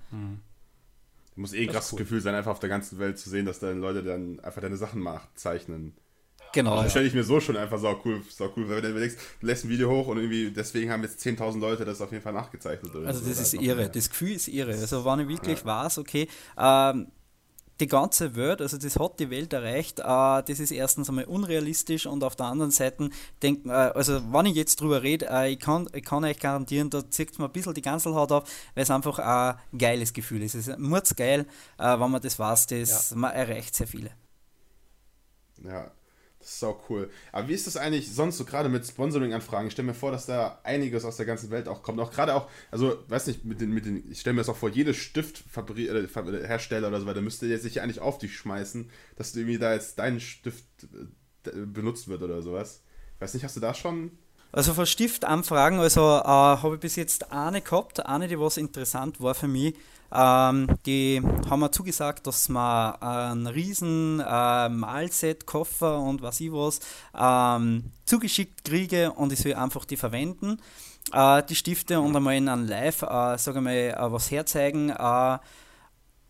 [1.36, 2.00] Muss eh ein krasses cool.
[2.00, 4.78] Gefühl sein, einfach auf der ganzen Welt zu sehen, dass dann Leute dann einfach deine
[4.78, 5.96] Sachen nachzeichnen.
[6.54, 6.76] Genau.
[6.76, 6.90] Das ja.
[6.90, 9.48] stelle ich mir so schon einfach sau cool, sau cool, weil wenn du überlegst, du
[9.48, 12.34] lässt ein Video hoch und irgendwie deswegen haben jetzt 10.000 Leute das auf jeden Fall
[12.34, 12.92] nachgezeichnet.
[12.96, 13.30] Also so.
[13.30, 14.72] das ist Oder irre, das Gefühl ist irre.
[14.72, 16.28] Also wenn ich wirklich weiß, okay,
[16.58, 17.08] ähm,
[17.82, 22.06] die ganze Welt, also das hat die Welt erreicht, äh, das ist erstens einmal unrealistisch
[22.06, 23.10] und auf der anderen Seite
[23.42, 26.90] denken, äh, also wenn ich jetzt drüber rede, äh, ich, kann, ich kann euch garantieren,
[26.90, 28.44] da zieht mir ein bisschen die Ganselhaut auf,
[28.76, 30.56] weil es einfach ein geiles Gefühl ist.
[30.56, 31.48] Es ist mordsgeil,
[31.78, 34.12] äh, wenn man das weiß, das, man erreicht sehr viele.
[35.64, 35.92] Ja,
[36.42, 37.10] das ist sau cool.
[37.32, 39.68] Aber wie ist das eigentlich sonst so gerade mit Sponsoring-Anfragen?
[39.68, 42.00] Ich stelle mir vor, dass da einiges aus der ganzen Welt auch kommt.
[42.00, 44.58] Auch gerade auch, also weiß nicht, mit den, mit den, ich stelle mir das auch
[44.58, 48.90] vor, jede Stifthersteller äh, Hersteller oder so weiter müsste jetzt sich eigentlich auf dich schmeißen,
[49.16, 50.66] dass du irgendwie da jetzt dein Stift
[51.46, 52.82] äh, benutzt wird oder sowas.
[53.20, 54.12] Weiß nicht, hast du da schon?
[54.52, 59.22] Also von Stiftanfragen, also äh, habe ich bis jetzt eine gehabt, eine, die was interessant
[59.22, 59.76] war für mich.
[60.14, 66.52] Ähm, die haben mir zugesagt, dass wir einen riesen äh, Malset, Koffer und was ich
[66.52, 66.80] was
[67.18, 70.60] ähm, zugeschickt kriege und ich soll einfach die verwenden,
[71.14, 74.90] äh, die Stifte und einmal in einem Live, äh, ich mal, äh, was herzeigen.
[74.90, 75.38] Äh,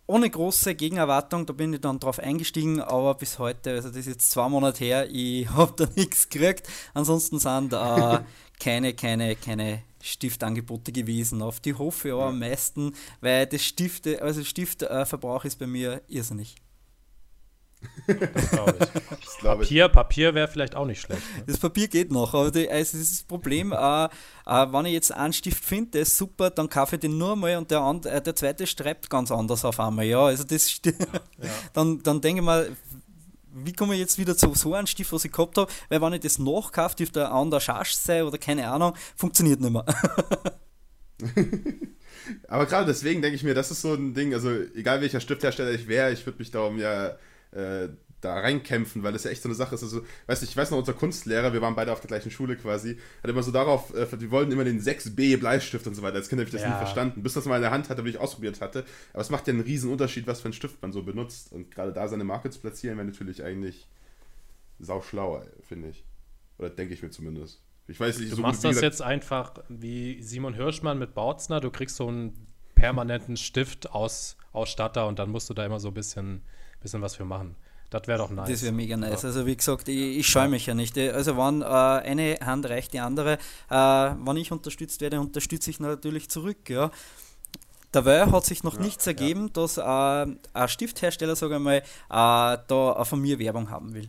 [0.06, 4.08] ohne große Gegenerwartung, da bin ich dann drauf eingestiegen, aber bis heute, also das ist
[4.08, 6.68] jetzt zwei Monate her, ich habe da nichts gekriegt.
[6.92, 8.20] Ansonsten sind äh,
[8.60, 11.40] keine, keine, keine Stiftangebote gewesen.
[11.42, 16.02] Auf die hoffe ich aber am meisten, weil das Stifte, also Stiftverbrauch ist bei mir
[16.08, 16.56] irrsinnig.
[18.06, 18.86] Das glaube ich.
[19.24, 19.68] Das glaube ich.
[19.68, 21.22] Papier, Papier wäre vielleicht auch nicht schlecht.
[21.36, 21.44] Ne?
[21.46, 24.08] Das Papier geht noch, aber die, also das, ist das Problem, äh, äh,
[24.46, 27.56] wenn ich jetzt einen Stift finde, der ist super, dann kaufe ich den nur mal
[27.56, 30.04] und der, and, äh, der zweite schreibt ganz anders auf einmal.
[30.04, 30.94] Ja, also das sti-
[31.72, 32.70] dann, dann denke ich mal,
[33.52, 36.12] wie komme ich jetzt wieder zu so einem Stift, was ich gehabt habe, weil wenn
[36.14, 39.84] ich das nachkaufe, dürfte ein anderer Schasch sein oder keine Ahnung, funktioniert nicht mehr.
[42.48, 45.72] Aber gerade deswegen denke ich mir, das ist so ein Ding, also egal welcher Stifthersteller
[45.72, 47.16] ich wäre, ich würde mich darum ja
[47.52, 47.88] äh,
[48.22, 49.82] da reinkämpfen, weil das ja echt so eine Sache ist.
[49.82, 52.56] Also, weißt du, ich weiß noch, unser Kunstlehrer, wir waren beide auf der gleichen Schule
[52.56, 56.16] quasi, hat immer so darauf, äh, wir wollten immer den 6B Bleistift und so weiter.
[56.16, 56.68] Als Kind habe ich das Ja.
[56.70, 58.84] nie verstanden, bis das mal in der Hand hatte, wie ich ausprobiert hatte.
[59.12, 61.52] Aber es macht ja einen riesen Unterschied, was für einen Stift man so benutzt.
[61.52, 63.86] Und gerade da seine Marke zu platzieren, wäre natürlich eigentlich
[64.78, 66.04] sau schlau, finde ich.
[66.58, 67.60] Oder denke ich mir zumindest.
[67.88, 71.60] Ich weiß nicht, Du so machst gut, das jetzt einfach wie Simon Hirschmann mit Bautzner.
[71.60, 75.88] Du kriegst so einen permanenten Stift aus Ausstatter und dann musst du da immer so
[75.88, 76.42] ein bisschen,
[76.80, 77.56] bisschen was für machen.
[77.92, 78.48] Das wäre doch nice.
[78.48, 79.24] Das wäre mega nice.
[79.24, 80.96] Also wie gesagt, ich, ich scheue mich ja nicht.
[80.96, 83.34] Also wenn äh, eine Hand reicht die andere,
[83.68, 86.70] äh, wenn ich unterstützt werde, unterstütze ich natürlich zurück.
[86.70, 86.90] Ja.
[87.92, 92.96] Dabei hat sich noch nichts ergeben, dass äh, ein Stifthersteller, sage ich mal, äh, da
[92.98, 94.08] äh, von mir Werbung haben will.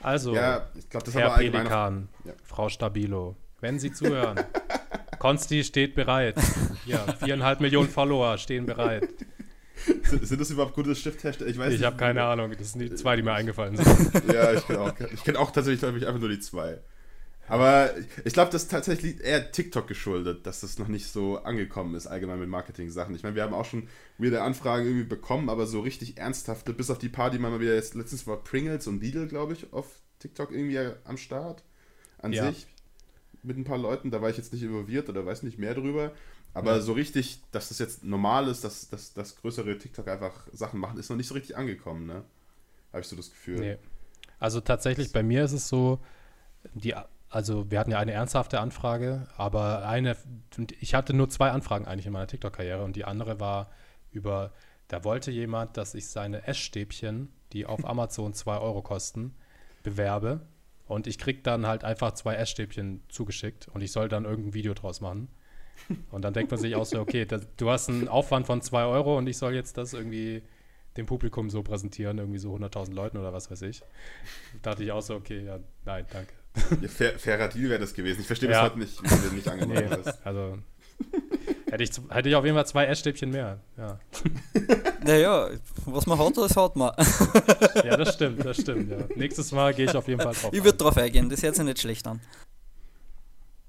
[0.00, 1.30] also, Ja, ich glaube, das ist Herr.
[1.30, 2.32] Pelikan, Ja.
[2.44, 4.38] Frau Stabilo, wenn Sie zuhören,
[5.18, 6.36] Konsti steht bereit.
[6.86, 9.08] Ja, viereinhalb Millionen Follower stehen bereit.
[10.04, 11.48] Sind, sind das überhaupt gute Stifthersteller?
[11.50, 14.32] Ich weiß Ich habe keine Ahnung, das sind die zwei, die mir eingefallen sind.
[14.32, 16.78] Ja, ich kenne auch, ich kenn auch tatsächlich, glaube ich, einfach nur die zwei.
[17.48, 17.90] Aber
[18.24, 22.06] ich glaube, das ist tatsächlich eher TikTok geschuldet, dass das noch nicht so angekommen ist,
[22.06, 23.14] allgemein mit Marketing-Sachen.
[23.14, 26.90] Ich meine, wir haben auch schon wieder Anfragen irgendwie bekommen, aber so richtig ernsthafte, bis
[26.90, 29.72] auf die paar, die man mal wieder jetzt, letztens war Pringles und Lidl, glaube ich,
[29.72, 29.86] auf
[30.20, 31.64] TikTok irgendwie am Start.
[32.18, 32.52] An Ja.
[32.52, 32.66] sich.
[33.42, 36.12] Mit ein paar Leuten, da war ich jetzt nicht involviert oder weiß nicht mehr drüber.
[36.52, 36.80] Aber Ja.
[36.80, 40.98] so richtig, dass das jetzt normal ist, dass, dass, dass größere TikTok einfach Sachen machen,
[40.98, 42.24] ist noch nicht so richtig angekommen, ne?
[42.92, 43.60] Habe ich so das Gefühl.
[43.60, 43.76] Nee.
[44.40, 46.00] Also tatsächlich, bei mir ist es so,
[46.74, 46.94] die,
[47.28, 50.16] also wir hatten ja eine ernsthafte Anfrage, aber eine,
[50.80, 53.70] ich hatte nur zwei Anfragen eigentlich in meiner TikTok-Karriere und die andere war
[54.10, 54.52] über,
[54.88, 59.34] da wollte jemand, dass ich seine Essstäbchen, die auf Amazon 2 Euro kosten,
[59.84, 60.40] bewerbe
[60.86, 64.74] und ich krieg dann halt einfach zwei Essstäbchen zugeschickt und ich soll dann irgendein Video
[64.74, 65.28] draus machen.
[66.10, 68.84] Und dann denkt man sich auch so, okay, das, du hast einen Aufwand von 2
[68.84, 70.42] Euro und ich soll jetzt das irgendwie
[70.96, 73.80] dem Publikum so präsentieren, irgendwie so 100.000 Leuten oder was weiß ich.
[74.62, 76.32] Da dachte ich auch so, okay, ja, nein, danke.
[76.82, 78.20] Ja, fair, fairer Deal wäre das gewesen.
[78.20, 78.68] Ich verstehe Ja.
[78.68, 80.26] bis heute nicht, nicht Nee, angenommen hast.
[80.26, 80.58] also
[81.70, 83.60] hätte ich, hätte ich auf jeden Fall zwei Essstäbchen mehr.
[83.76, 83.98] Ja.
[85.02, 85.48] Naja,
[85.86, 86.92] was man hat, das hat man.
[87.84, 88.90] ja, das stimmt, das stimmt.
[88.90, 88.98] Ja.
[89.16, 90.50] Nächstes Mal gehe ich auf jeden Fall drauf.
[90.52, 92.20] Ich würde drauf eingehen, das hört sich nicht schlecht an.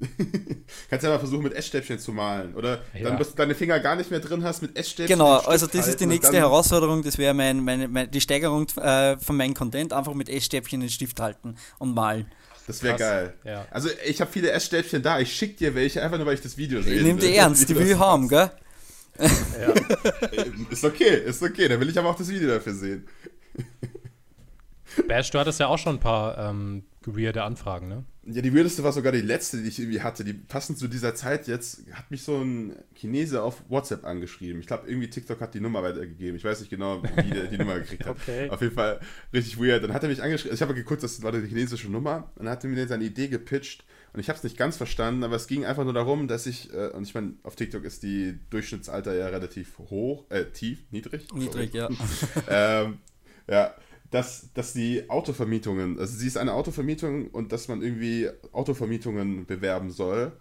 [0.89, 2.55] Kannst ja mal versuchen, mit Essstäbchen zu malen.
[2.55, 3.03] Oder Ja.
[3.09, 5.17] dann, bis du deine Finger gar nicht mehr drin hast, mit Essstäbchen.
[5.17, 9.17] Genau, also das ist die nächste Herausforderung, das wäre mein, meine, meine, die Steigerung äh,
[9.17, 12.25] von meinem Content, einfach mit Essstäbchen den Stift halten und malen.
[12.67, 13.33] Das wäre geil.
[13.43, 13.65] Ja.
[13.71, 15.19] Also ich habe viele Essstäbchen da.
[15.19, 16.95] Ich schick dir welche, einfach nur, weil ich das Video sehe.
[16.95, 18.51] Ich nehme die ernst, die will ich haben, gell?
[19.19, 19.73] Ja.
[20.69, 21.67] Ist okay, ist okay.
[21.67, 23.07] Dann will ich aber auch das Video dafür sehen.
[25.07, 28.03] Bash, du hattest ja auch schon ein paar ähm, weirde Anfragen, ne?
[28.23, 30.23] Ja, die weirdeste war sogar die letzte, die ich irgendwie hatte.
[30.23, 34.61] Die passend zu dieser Zeit jetzt hat mich so ein Chinese auf WhatsApp angeschrieben.
[34.61, 36.35] Ich glaube, irgendwie TikTok hat die Nummer weitergegeben.
[36.35, 38.17] Ich weiß nicht genau, wie der die Nummer gekriegt hat.
[38.21, 38.49] Okay.
[38.49, 38.99] Auf jeden Fall
[39.33, 39.83] richtig weird.
[39.83, 40.53] Dann hat er mich angeschrieben.
[40.53, 42.31] Ich habe geguckt, das war die chinesische Nummer.
[42.35, 43.83] Und dann hat er mir seine Idee gepitcht.
[44.13, 46.71] Und ich habe es nicht ganz verstanden, aber es ging einfach nur darum, dass ich,
[46.73, 51.33] äh, und ich meine, auf TikTok ist die Durchschnittsalter ja relativ hoch, äh, tief, niedrig.
[51.33, 51.89] Niedrig, ja.
[52.49, 52.99] ähm,
[53.47, 53.73] ja,
[54.11, 59.89] dass, dass die Autovermietungen, also sie ist eine Autovermietung und dass man irgendwie Autovermietungen bewerben
[59.89, 60.33] soll.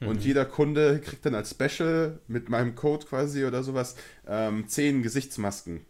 [0.00, 3.96] Und jeder Kunde kriegt dann als Special mit meinem Code quasi oder sowas
[4.26, 5.86] ähm, 10 Gesichtsmasken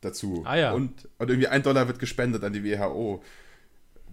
[0.00, 0.42] dazu.
[0.44, 0.72] Ah, ja.
[0.72, 3.22] Und, und irgendwie ein Dollar wird gespendet an die WHO.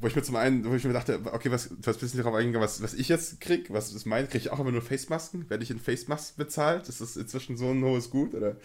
[0.02, 2.36] Wo ich mir zum einen, wo ich mir dachte, okay, was, was bist du darauf
[2.36, 5.50] eingegangen, was, was ich jetzt krieg, was ist mein, kriege ich auch immer nur Face-Masken?
[5.50, 6.88] Werde ich in Face-Masken bezahlt?
[6.88, 8.36] Ist das inzwischen so ein hohes Gut?
[8.36, 8.58] Oder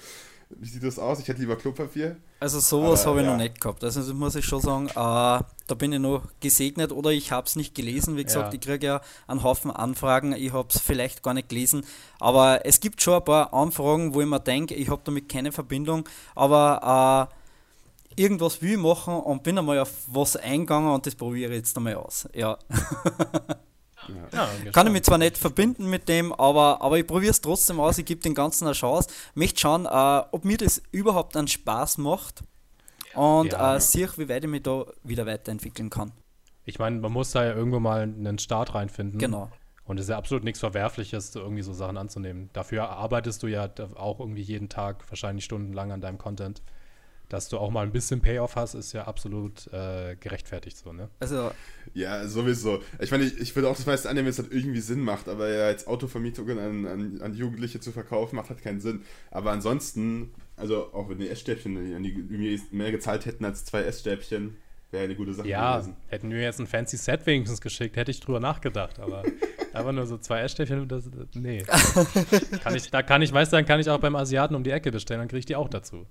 [0.58, 1.18] wie sieht das aus?
[1.20, 2.16] Ich hätte lieber Klopapier.
[2.40, 3.32] Also sowas habe ich ja.
[3.32, 3.82] noch nicht gehabt.
[3.84, 7.46] Also das muss ich schon sagen, äh, da bin ich noch gesegnet oder ich habe
[7.46, 8.16] es nicht gelesen.
[8.16, 8.58] Wie gesagt, Ja.
[8.58, 11.84] ich kriege ja einen Haufen Anfragen, ich habe es vielleicht gar nicht gelesen.
[12.20, 15.52] Aber es gibt schon ein paar Anfragen, wo ich mir denke, ich habe damit keine
[15.52, 17.28] Verbindung, aber
[18.16, 21.58] äh, irgendwas will ich machen und bin einmal auf was eingegangen und das probiere ich
[21.58, 22.28] jetzt einmal aus.
[22.34, 22.58] Ja.
[24.32, 27.80] Ja, Kann ich mich zwar nicht verbinden mit dem, aber, aber ich probiere es trotzdem
[27.80, 29.08] aus, ich gebe dem Ganzen eine Chance.
[29.34, 32.42] Möchte schauen, äh, ob mir das überhaupt einen Spaß macht
[33.14, 33.76] und Ja.
[33.76, 36.12] äh, sehe, wie weit ich mich da wieder weiterentwickeln kann.
[36.64, 39.18] Ich meine, man muss da ja irgendwo mal einen Start reinfinden.
[39.18, 39.50] Genau.
[39.84, 42.48] Und es ist ja absolut nichts Verwerfliches, irgendwie so Sachen anzunehmen.
[42.54, 46.62] Dafür arbeitest du ja auch irgendwie jeden Tag, wahrscheinlich stundenlang an deinem Content.
[47.28, 51.08] Dass du auch mal ein bisschen Payoff hast, ist ja absolut äh, gerechtfertigt so, ne?
[51.20, 51.50] Also,
[51.94, 52.82] Ja, sowieso.
[53.00, 55.28] Ich meine, ich, ich würde auch das meiste annehmen, wenn es halt irgendwie Sinn macht,
[55.28, 59.02] aber ja, jetzt Autovermietungen an, an, an Jugendliche zu verkaufen, macht halt keinen Sinn.
[59.30, 64.56] Aber ansonsten, also auch wenn die Essstäbchen an die mehr gezahlt hätten als zwei Essstäbchen,
[64.90, 65.96] wäre eine gute Sache Ja, gewesen.
[66.08, 69.22] hätten wir jetzt ein fancy Set wenigstens geschickt, hätte ich drüber nachgedacht, aber
[69.72, 71.04] einfach nur so zwei Essstäbchen, das,
[71.34, 71.62] nee.
[72.62, 74.70] kann ich, da kann ich, weißt du, dann kann ich auch beim Asiaten um die
[74.70, 76.06] Ecke bestellen, dann kriege ich die auch dazu.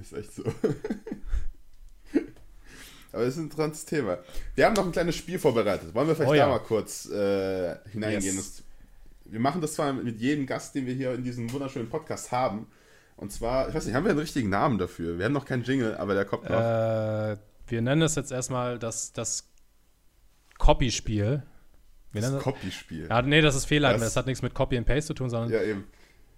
[0.00, 0.42] Ist echt so.
[3.12, 4.18] Aber das ist ein interessantes Thema.
[4.54, 5.94] Wir haben noch ein kleines Spiel vorbereitet.
[5.94, 6.48] Wollen wir vielleicht Oh da ja.
[6.48, 8.36] mal kurz äh, hineingehen?
[8.36, 8.62] Yes.
[9.26, 12.66] Wir machen das zwar mit jedem Gast, den wir hier in diesem wunderschönen Podcast haben.
[13.16, 15.18] Und zwar, ich weiß nicht, haben wir einen richtigen Namen dafür?
[15.18, 16.58] Wir haben noch keinen Jingle, aber der kommt noch.
[16.58, 17.36] Äh,
[17.66, 19.48] wir nennen es jetzt erstmal das, das
[20.58, 21.42] Copy-Spiel.
[22.12, 23.06] Wir das Copy-Spiel.
[23.08, 23.92] ja, nee, das ist Fehler.
[23.92, 25.84] Das- Das hat nichts mit Copy and Paste zu tun, sondern Ja, eben.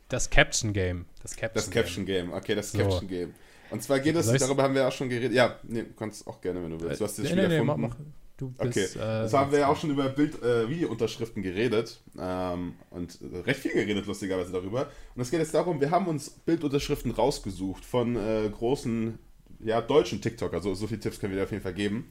[0.08, 1.06] das Caption Game.
[1.22, 2.32] Das Caption, Das Caption Game.
[2.32, 2.78] Okay, das So.
[2.78, 3.34] Caption Game.
[3.70, 5.32] Und zwar geht es, darüber haben wir auch schon geredet.
[5.32, 7.00] Ja, nee, du kannst auch gerne, wenn du willst.
[7.00, 7.96] Du hast das nee, Spiel nee, nee, mach, erfunden.
[7.98, 8.14] mach.
[8.36, 12.00] Du bist, Okay, äh, das haben wir ja auch schon über Bild, äh, Videounterschriften geredet
[12.18, 14.88] ähm, und recht viel geredet, lustigerweise darüber.
[15.14, 19.18] Und es geht jetzt darum, wir haben uns Bildunterschriften rausgesucht von äh, großen,
[19.64, 22.10] ja, deutschen TikToker, so, so viele Tipps können wir dir auf jeden Fall geben.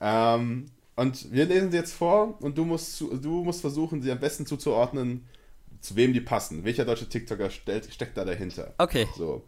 [0.00, 0.66] Ähm,
[0.96, 4.20] und wir lesen sie jetzt vor und du musst, zu, du musst versuchen, sie am
[4.20, 5.26] besten zuzuordnen,
[5.80, 6.64] zu wem die passen.
[6.64, 8.74] Welcher deutsche TikToker stellt, steckt da dahinter?
[8.78, 9.06] okay.
[9.16, 9.42] So.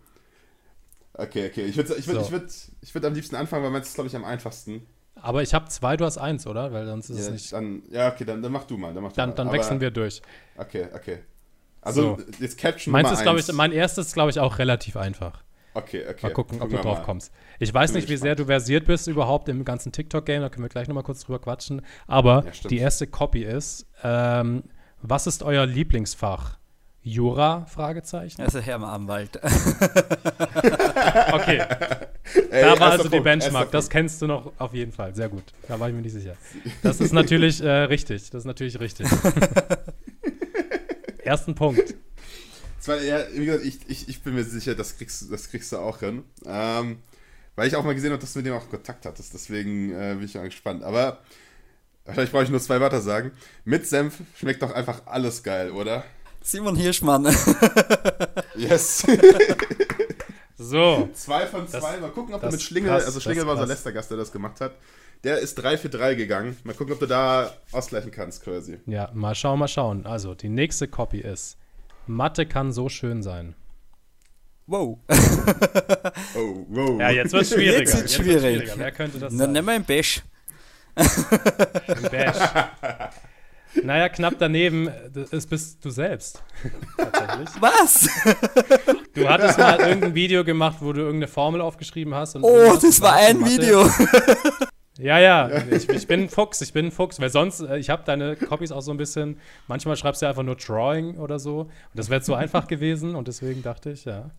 [1.16, 1.62] Okay, okay.
[1.66, 2.22] Ich würde ich würd, So.
[2.24, 4.84] ich würd, ich würd am liebsten anfangen, weil meins ist, glaube ich, am einfachsten.
[5.14, 6.72] aber ich habe zwei, du hast eins, oder?
[6.72, 7.52] Weil sonst ist es Ja, nicht.
[7.52, 8.92] dann, ja, okay, dann, dann mach du mal.
[8.92, 9.34] Dann, mach du Dann, mal.
[9.36, 10.22] dann Aber- wechseln wir durch.
[10.56, 11.18] Okay, okay.
[11.82, 12.42] Also, So.
[12.42, 15.44] jetzt Caption Meins Nummer ist, glaube ich, mein erstes, glaube ich, auch relativ einfach.
[15.74, 16.18] Okay, okay.
[16.22, 17.04] Mal gucken, ob du drauf mal.
[17.04, 17.32] kommst.
[17.58, 18.28] Ich weiß Bin nicht, wie gespannt.
[18.28, 21.40] sehr du versiert bist überhaupt im ganzen TikTok-Game, da können wir gleich nochmal kurz drüber
[21.40, 21.82] quatschen.
[22.06, 24.62] Aber Ja, die erste Copy ist, ähm,
[25.02, 26.58] was ist euer Lieblingsfach?
[27.02, 27.66] Jura?
[27.66, 28.40] Fragezeichen.
[28.40, 29.38] Also Herr Anwalt.
[31.32, 31.58] Okay,
[32.50, 33.64] Ey, da war also die Punkt, Benchmark.
[33.64, 35.14] erster Das kennst du noch auf jeden Fall.
[35.14, 35.42] Sehr gut.
[35.68, 36.34] Da war ich mir nicht sicher.
[36.82, 38.30] Das ist natürlich äh, richtig.
[38.30, 39.06] Das ist natürlich richtig.
[41.22, 41.94] Ersten Punkt.
[42.84, 45.72] Zwei, ja, wie gesagt, ich, ich, ich bin mir sicher, das kriegst, du- das kriegst
[45.72, 46.22] du auch hin.
[46.44, 46.98] Ähm,
[47.56, 49.32] weil ich auch mal gesehen habe, dass du mit dem auch Kontakt hattest.
[49.32, 50.82] Deswegen äh, bin ich mal gespannt.
[50.82, 51.18] Aber
[52.04, 53.32] vielleicht brauche ich nur zwei Wörter sagen.
[53.64, 56.04] Mit Senf schmeckt doch einfach alles geil, oder?
[56.42, 57.24] Simon Hirschmann.
[58.56, 59.04] Yes.
[60.56, 61.08] So.
[61.14, 61.96] zwei von Das- zwei.
[61.98, 64.10] Mal gucken, ob du das mit Schlingel, krass, also Schlingel das war unser letzter Gast,
[64.10, 64.76] der das gemacht hat.
[65.24, 66.56] Der ist 3 für 3 gegangen.
[66.64, 68.78] Mal gucken, ob du da ausgleichen kannst, quasi.
[68.86, 70.06] Ja, mal schauen, mal schauen.
[70.06, 71.56] Also, die nächste Copy ist:
[72.06, 73.54] Mathe kann so schön sein.
[74.66, 74.98] wow.
[76.36, 77.00] Oh, wow.
[77.00, 77.78] Ja, jetzt wird schwieriger.
[77.80, 78.70] Jetzt wird's schwierig.
[78.76, 79.52] Wer könnte das Dann sein?
[79.52, 80.22] nehmen wir einen Bash.
[80.96, 82.36] Ein Bash.
[83.82, 86.42] naja, knapp daneben das ist, bist du selbst.
[86.96, 87.48] Tatsächlich.
[87.60, 88.08] Was?
[89.14, 92.36] Du hattest mal irgendein Video gemacht, wo du irgendeine Formel aufgeschrieben hast.
[92.36, 93.88] Und Oh, das war ein Mathe- Video.
[94.98, 97.90] Ja, ja, ich, ich bin ein Fuchs, ich bin ein Fuchs, weil sonst, äh, ich
[97.90, 101.62] habe deine Copies auch so ein bisschen, manchmal schreibst du einfach nur Drawing oder so
[101.62, 104.30] und das wäre zu einfach gewesen und deswegen dachte ich, ja.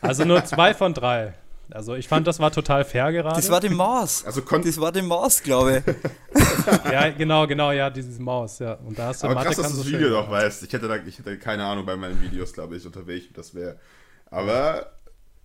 [0.00, 1.34] Also nur zwei von drei.
[1.70, 3.36] Also ich fand, das war total fair gerade.
[3.36, 4.24] Das war die Maus.
[4.24, 5.94] Also das war die Maus, glaube ich.
[6.92, 8.74] ja, genau, genau, ja, dieses Maus, ja.
[8.74, 10.30] Und da hast du Aber Mathe krass, dass du das Video machen.
[10.30, 10.62] weißt.
[10.64, 13.54] Ich hätte, da, ich hätte keine Ahnung bei meinen Videos, glaube ich, unter welchem das
[13.54, 13.78] wäre.
[14.30, 14.92] Aber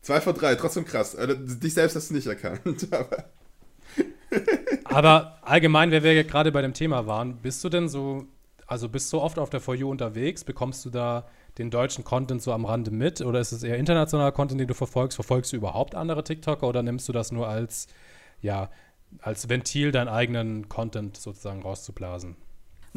[0.01, 1.15] 2 von 3, trotzdem krass.
[1.15, 2.87] Also, dich selbst hast du nicht erkannt.
[2.91, 3.25] Aber
[4.86, 8.25] Aber allgemein, wenn wir gerade bei dem Thema waren, bist du denn so,
[8.65, 10.43] also bist du oft auf der For You unterwegs?
[10.43, 13.21] Bekommst du da den deutschen Content so am Rande mit?
[13.21, 15.15] Oder ist es eher internationaler Content, den du verfolgst?
[15.15, 17.88] Verfolgst du überhaupt andere TikToker oder nimmst du das nur als,
[18.41, 18.69] ja,
[19.21, 22.36] als Ventil, deinen eigenen Content sozusagen rauszublasen?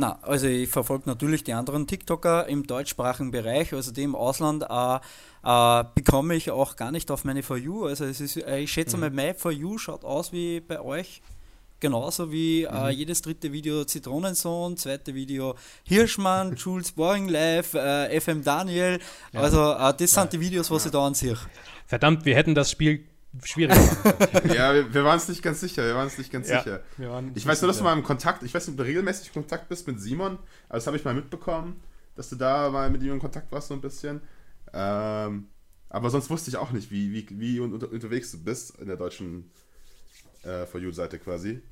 [0.00, 4.62] Na, also ich verfolge natürlich die anderen TikToker im deutschsprachigen Bereich, also die im Ausland
[4.62, 4.98] äh,
[5.44, 7.84] äh, bekomme ich auch gar nicht auf meine For You.
[7.84, 11.20] Also es ist, äh, ich schätze mal, mein For You schaut aus wie bei euch.
[11.80, 18.42] Genauso wie äh, jedes dritte Video Zitronensohn, zweite Video Hirschmann, Jules Boring Live, äh, FM
[18.42, 19.00] Daniel.
[19.34, 21.36] Also äh, das sind die Videos, was ich da ansehe.
[21.86, 23.04] Verdammt, wir hätten das Spiel
[23.54, 23.70] können.
[24.54, 25.84] ja, wir, wir waren uns nicht ganz sicher.
[25.86, 26.82] Wir waren uns nicht ganz Ja, sicher.
[26.96, 28.84] wir waren Ich weiß nur, dass du mal im Kontakt, ich weiß nicht, ob du
[28.88, 31.80] regelmäßig in Kontakt bist mit Simon, aber das habe ich mal mitbekommen,
[32.16, 34.20] dass du da mal mit ihm in Kontakt warst so ein bisschen.
[34.72, 35.48] Ähm,
[35.88, 38.96] aber sonst wusste ich auch nicht, wie, wie, wie unter, unterwegs du bist in der
[38.96, 39.50] deutschen
[40.42, 41.62] äh, For You-Seite quasi.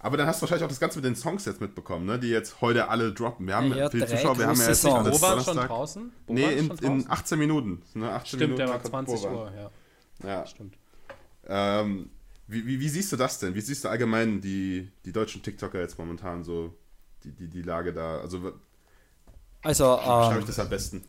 [0.00, 2.20] Aber dann hast du wahrscheinlich auch das Ganze mit den Songs jetzt mitbekommen, ne?
[2.20, 3.48] die jetzt heute alle droppen.
[3.48, 6.12] Wir haben Ja, für die Zuschauer, wir haben ja jetzt nicht alles Boban schon draußen?
[6.26, 7.10] Boban Nee, in, schon in draußen?
[7.10, 7.82] 18 Minuten.
[7.94, 8.08] Ne?
[8.12, 9.34] 18 Stimmt, Minuten der war kommt 20 Boban.
[9.36, 9.52] Uhr,
[10.22, 10.46] ja, Ja.
[10.46, 10.74] stimmt.
[11.48, 12.10] Ähm,
[12.46, 13.54] wie, wie, wie siehst du das denn?
[13.54, 16.74] Wie siehst du allgemein die, die deutschen TikToker jetzt momentan so,
[17.24, 18.20] die, die, die Lage da?
[18.20, 18.52] Also,
[19.62, 21.04] Also ähm, ich das am besten?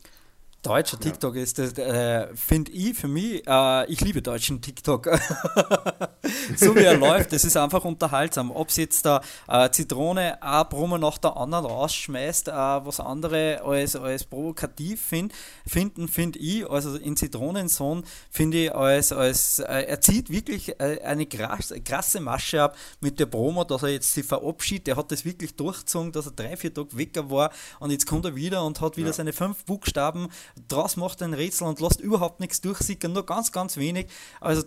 [0.62, 5.06] Deutscher TikTok ist das, äh, finde ich für mich, äh, ich liebe deutschen TikTok.
[6.58, 8.52] so wie er läuft, das ist einfach unterhaltsam.
[8.52, 13.62] Ob es jetzt da äh, Zitrone eine Promo nach der anderen rausschmeißt, äh, was andere
[13.64, 15.32] als, als provokativ find,
[15.66, 21.00] finden, finde ich, also in Zitronensohn, finde ich, als, als äh, er zieht wirklich äh,
[21.06, 24.90] eine krass, krasse Masche ab mit der Promo, dass er jetzt sich verabschiedet.
[24.90, 28.26] Er hat das wirklich durchgezogen, dass er drei, vier Tage weg war und jetzt kommt
[28.26, 29.14] er wieder und hat wieder Ja.
[29.14, 30.28] seine fünf Buchstaben
[30.68, 34.08] draus macht ein Rätsel und lässt überhaupt nichts durchsickern, nur ganz, ganz wenig.
[34.40, 34.64] Also,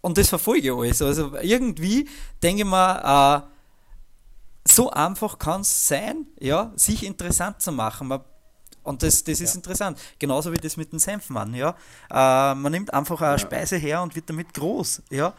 [0.00, 1.02] und das verfolge ich alles.
[1.02, 2.08] Also irgendwie
[2.42, 8.08] denke ich mir, äh, so einfach kann es sein, ja, sich interessant zu machen.
[8.08, 8.20] Man,
[8.82, 9.56] und das, das ist Ja.
[9.56, 9.98] interessant.
[10.18, 11.70] Genauso wie das mit dem Senfmann, ja.
[12.10, 13.38] Äh, man nimmt einfach eine Ja.
[13.38, 15.34] Speise her und wird damit groß, ja.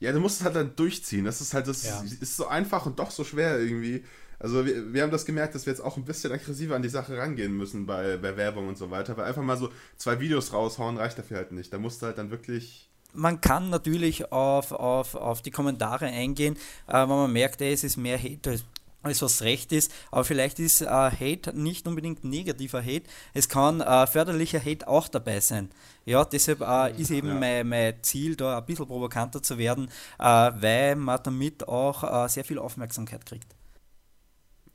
[0.00, 1.24] Ja, du musst es halt dann durchziehen.
[1.24, 2.02] Das ist halt, das Ja.
[2.02, 4.04] ist so einfach und doch so schwer irgendwie.
[4.42, 6.88] Also wir, wir haben das gemerkt, dass wir jetzt auch ein bisschen aggressiver an die
[6.88, 10.52] Sache rangehen müssen bei, bei Werbung und so weiter, weil einfach mal so zwei Videos
[10.52, 11.72] raushauen reicht dafür halt nicht.
[11.72, 12.88] Da musst du halt dann wirklich.
[13.14, 16.56] man kann natürlich auf, auf, auf die Kommentare eingehen,
[16.88, 18.64] äh, wenn man merkt, ey, es ist mehr Hate als,
[19.02, 19.92] als was recht ist.
[20.10, 23.04] Aber vielleicht ist äh, Hate nicht unbedingt negativer Hate.
[23.34, 25.70] Es kann äh, förderlicher Hate auch dabei sein.
[26.04, 27.34] Ja, deshalb äh, ist eben Ja.
[27.34, 29.88] mein, mein Ziel, da ein bisschen provokanter zu werden,
[30.18, 33.54] äh, weil man damit auch äh, sehr viel Aufmerksamkeit kriegt.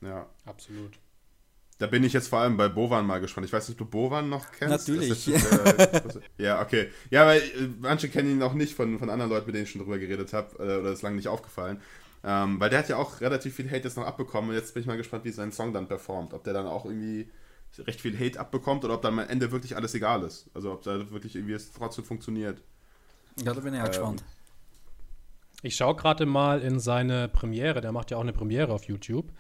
[0.02, 0.28] Ja.
[0.46, 1.00] Absolut.
[1.80, 3.46] Da bin ich jetzt vor allem bei Bovan mal gespannt.
[3.46, 4.88] Ich weiß nicht, ob du Bovan noch kennst.
[4.88, 5.10] Natürlich.
[5.10, 6.90] Das ist äh, ja, okay.
[7.12, 9.72] Ja, weil äh, manche kennen ihn noch nicht von, von anderen Leuten, mit denen ich
[9.72, 11.80] schon drüber geredet habe, äh, oder ist lange nicht aufgefallen.
[12.24, 14.82] Ähm, weil der hat ja auch relativ viel Hate jetzt noch abbekommen und jetzt bin
[14.82, 16.34] ich mal gespannt, wie sein Song dann performt.
[16.34, 17.30] Ob der dann auch irgendwie
[17.78, 20.50] recht viel Hate abbekommt oder ob dann am Ende wirklich alles egal ist.
[20.56, 22.60] Also ob da wirklich irgendwie es trotzdem funktioniert.
[23.44, 24.24] Ja, da bin ich auch Ähm, gespannt.
[25.62, 29.32] Ich schaue gerade mal in seine Premiere, der macht ja auch eine Premiere auf YouTube.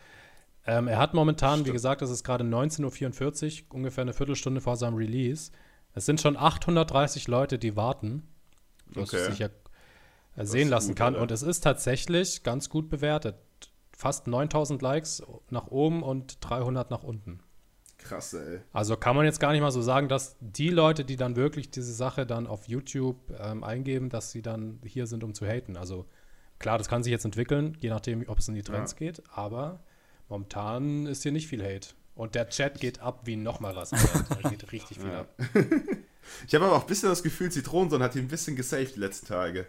[0.68, 1.74] Ähm, er hat momentan, wie Stimmt.
[1.76, 5.52] gesagt, es ist gerade 19.44 Uhr, ungefähr eine Viertelstunde vor seinem Release.
[5.94, 8.28] Es sind schon 830 Leute, die warten,
[8.88, 9.24] was Okay.
[9.32, 9.48] sich ja
[10.36, 11.14] äh, sehen lassen gut, kann.
[11.14, 11.22] Alter.
[11.24, 13.36] Und es ist tatsächlich ganz gut bewertet.
[13.96, 17.40] Fast 9000 Likes nach oben und 300 nach unten.
[17.98, 18.60] Krass, ey.
[18.74, 21.72] Also kann man jetzt gar nicht mal so sagen, dass die Leute, die dann wirklich
[21.72, 25.78] diese Sache dann auf YouTube ähm, eingeben, dass sie dann hier sind, um zu haten.
[25.78, 26.06] Also
[26.60, 28.98] klar, das kann sich jetzt entwickeln, je nachdem, ob es in die Trends Ja.
[29.00, 29.80] geht, aber
[30.30, 31.90] momentan ist hier nicht viel Hate.
[32.16, 33.92] Und der Chat geht ab wie nochmal was.
[33.92, 35.22] Da geht richtig viel Ja.
[35.22, 35.30] ab.
[36.46, 39.00] Ich habe aber auch ein bisschen das Gefühl, Zitronensohn hat ihn ein bisschen gesaved die
[39.00, 39.66] letzten Tage.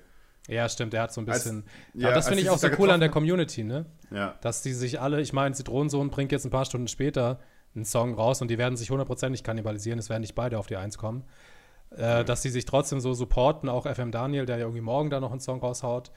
[0.48, 1.62] Ja, stimmt, der hat so ein Als- bisschen.
[1.94, 3.86] ja, aber das als finde ich auch so cool an der Community, ne?
[4.10, 4.34] Ja.
[4.40, 7.38] Dass die sich alle, ich meine, Zitronensohn bringt jetzt ein paar Stunden später
[7.76, 10.76] einen Song raus und die werden sich hundertprozentig kannibalisieren, es werden nicht beide auf die
[10.76, 11.22] Eins kommen.
[11.90, 15.20] Äh, Dass die sich trotzdem so supporten, auch FM Daniel, der ja irgendwie morgen da
[15.20, 16.10] noch einen Song raushaut.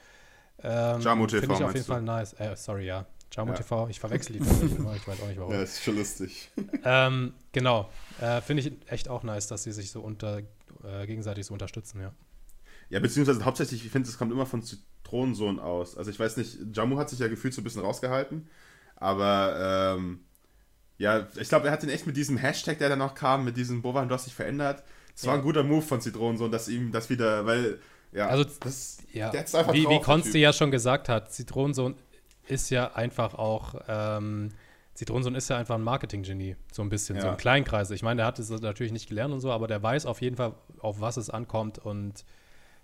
[0.60, 1.86] Ähm, Jamo TV Finde ich auf jeden?
[1.86, 2.32] Fall nice.
[2.32, 3.06] Äh, sorry, ja.
[3.34, 3.58] Jamo Ja.
[3.58, 5.52] TV, ich verwechsel die immer, ich weiß auch nicht warum.
[5.52, 6.50] ja, ist schon lustig.
[6.84, 7.88] Ähm, genau.
[8.20, 10.40] Äh, Finde ich echt auch nice, dass sie sich so unter,
[10.84, 12.12] äh, gegenseitig so unterstützen, ja.
[12.90, 15.96] Ja, beziehungsweise hauptsächlich, ich finde, es kommt immer von Zitronensohn aus.
[15.96, 18.48] Also ich weiß nicht, Jamu hat sich ja gefühlt so ein bisschen rausgehalten,
[18.96, 20.20] aber ähm,
[20.98, 23.56] ja, ich glaube, er hat den echt mit diesem Hashtag, der dann noch kam, mit
[23.56, 24.82] diesem Bovan, du hast dich verändert,
[25.14, 27.78] es war ein guter Move von Zitronensohn, dass ihm das wieder, weil,
[28.12, 31.94] ja, Also, das, Ja, der einfach wie, drauf, wie Konsti ja schon gesagt hat, Zitronensohn
[32.46, 34.50] ist ja einfach auch, ähm,
[34.94, 37.32] Zitronensohn ist ja einfach ein Marketinggenie, so ein bisschen, so Ja.
[37.32, 37.90] im Kleinkreis.
[37.90, 40.36] Ich meine, der hat es natürlich nicht gelernt und so, aber der weiß auf jeden
[40.36, 42.24] Fall, auf was es ankommt und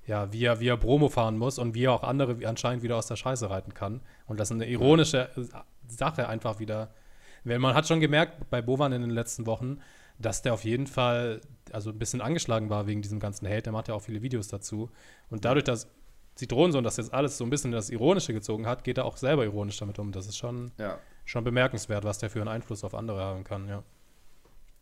[0.06, 2.96] ja, wie er, wie er Promo fahren muss und wie er auch andere anscheinend wieder
[2.96, 4.00] aus der Scheiße reiten kann.
[4.26, 5.44] Und das ist eine ironische äh,
[5.86, 6.88] Sache einfach wieder.
[7.44, 9.80] Weil man hat schon gemerkt bei Bovan in den letzten Wochen,
[10.18, 11.42] dass der auf jeden Fall
[11.72, 13.62] also ein bisschen angeschlagen war wegen diesem ganzen Hate.
[13.62, 14.90] Der macht ja auch viele Videos dazu.
[15.28, 15.88] Und dadurch, dass
[16.38, 19.16] Zitronensohn das jetzt alles so ein bisschen in das Ironische gezogen hat, geht er auch
[19.16, 20.12] selber ironisch damit um.
[20.12, 23.66] Das ist schon, Ja, schon bemerkenswert, was der für einen Einfluss auf andere haben kann,
[23.68, 23.82] ja.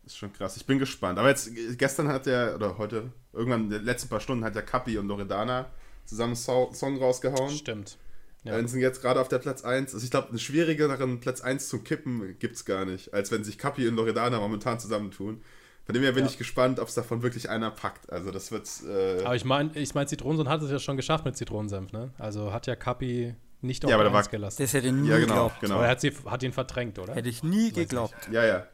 [0.05, 0.55] ist schon krass.
[0.55, 1.17] Ich bin gespannt.
[1.17, 1.49] Aber jetzt,
[1.79, 5.07] gestern hat der, oder heute, irgendwann in den letzten paar Stunden hat der Kapi und
[5.07, 5.65] Loredana
[6.05, 7.49] zusammen einen so Song rausgehauen.
[7.49, 7.97] Stimmt.
[8.43, 8.55] Ja.
[8.55, 8.67] Ja.
[8.67, 9.95] sind jetzt gerade auf der Platz 1.
[9.95, 13.43] Also ich glaube, einen schwierigeren Platz 1 zu kippen gibt es gar nicht, als wenn
[13.43, 15.41] sich Kapi und Loredana momentan zusammentun.
[15.87, 16.29] Von dem her bin Ja.
[16.29, 18.11] ich gespannt, ob es davon wirklich einer packt.
[18.11, 18.69] Also das wird.
[18.87, 22.11] Äh, Aber ich meine, ich mein, Zitronensohn hat es ja schon geschafft mit Zitronensenf, ne?
[22.19, 24.61] Also hat ja Kapi nicht auf Ja, aber der war- gelassen.
[24.61, 25.59] Das hätte ich nie ja, genau, geglaubt.
[25.61, 25.75] genau.
[25.75, 27.15] Aber er hat, sie, hat ihn verdrängt, oder?
[27.15, 28.13] Hätte ich nie Weiß geglaubt.
[28.31, 28.67] Ja, ja.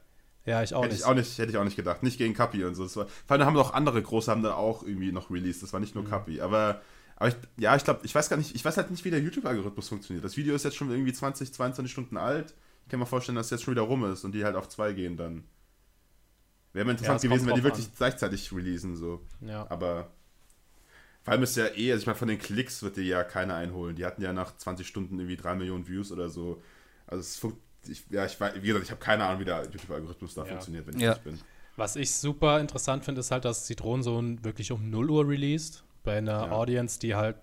[0.46, 1.02] Ja, ich auch hätte nicht.
[1.04, 2.04] ich auch nicht, hätte ich auch nicht gedacht.
[2.04, 2.84] Nicht gegen Kapi und so.
[2.84, 5.64] Das war, vor allem haben noch andere große haben da auch irgendwie noch released.
[5.64, 5.84] Das war Mhm.
[5.86, 6.42] nicht nur Kapi.
[6.42, 6.82] Aber,
[7.16, 9.22] aber ich, ja, ich glaube, ich weiß gar nicht, ich weiß halt nicht, wie der
[9.22, 10.26] YouTube-Algorithmus funktioniert.
[10.26, 12.54] Das Video ist jetzt schon irgendwie 20, 22 Stunden alt.
[12.86, 14.68] Ich kann mir vorstellen, dass es jetzt schon wieder rum ist und die halt auf
[14.68, 15.44] zwei gehen dann.
[16.74, 19.22] Wäre mal interessant Ja, gewesen, wenn die wirklich gleichzeitig releasen, so.
[19.42, 19.70] Ja.
[19.70, 20.10] Aber
[21.24, 23.56] vor allem ist ja eh, also ich meine, von den Klicks wird dir ja keiner
[23.56, 23.96] einholen.
[23.96, 26.62] Die hatten ja nach 20 Stunden irgendwie 3 Millionen Views oder so.
[27.08, 27.58] Also es funkt,
[27.88, 30.48] ich, ja, ich weiß, wie gesagt, ich habe keine Ahnung, wie der YouTube-Algorithmus da Ja.
[30.50, 31.14] funktioniert, wenn ich Ja.
[31.16, 31.40] bin.
[31.76, 35.84] Was ich super interessant finde, ist halt, dass Zitronensohn wirklich um 0 Uhr released.
[36.04, 36.52] Bei einer Ja.
[36.52, 37.38] Audience, die halt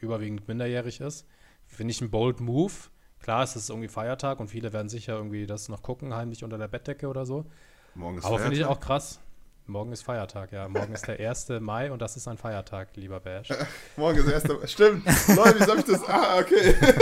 [0.00, 1.26] überwiegend minderjährig ist.
[1.66, 2.72] Finde ich ein bold Move.
[3.20, 6.58] Klar, es ist irgendwie Feiertag und viele werden sicher irgendwie das noch gucken, heimlich unter
[6.58, 7.46] der Bettdecke oder so.
[7.94, 9.20] Morgen ist Aber finde ich auch krass.
[9.66, 10.68] Morgen ist Feiertag, ja.
[10.68, 11.48] Morgen ist der 1.
[11.60, 13.48] Mai und das ist ein Feiertag, lieber Bash.
[13.96, 14.66] Morgen ist erster.
[14.66, 15.04] Stimmt.
[15.36, 16.04] Leute, wie soll ich das?
[16.08, 16.74] Ah, okay.
[16.80, 16.96] Guten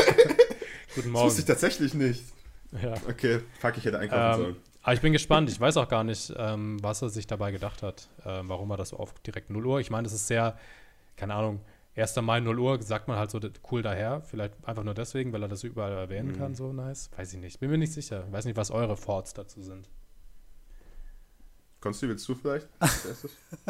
[0.94, 1.38] Das wusste Morgen.
[1.38, 2.24] ich tatsächlich nicht.
[2.82, 2.94] Ja.
[3.08, 4.56] Okay, fuck, ich hätte einkaufen Ähm, sollen.
[4.82, 5.48] aber ich bin gespannt.
[5.50, 8.76] Ich weiß auch gar nicht, ähm, was er sich dabei gedacht hat, ähm, warum er
[8.76, 9.80] das so auf direkt 0 Uhr.
[9.80, 10.56] Ich meine, das ist sehr,
[11.16, 11.60] keine Ahnung,
[11.96, 12.16] 1.
[12.22, 13.40] Mai 0 Uhr, sagt man halt so
[13.72, 14.20] cool daher.
[14.20, 16.36] Vielleicht einfach nur deswegen, weil er das überall erwähnen Mhm.
[16.38, 17.10] kann, so nice.
[17.16, 17.58] Weiß ich nicht.
[17.58, 18.24] Bin mir nicht sicher.
[18.30, 19.88] Weiß nicht, was eure Thoughts dazu sind.
[21.80, 22.68] Konntest du, willst du vielleicht?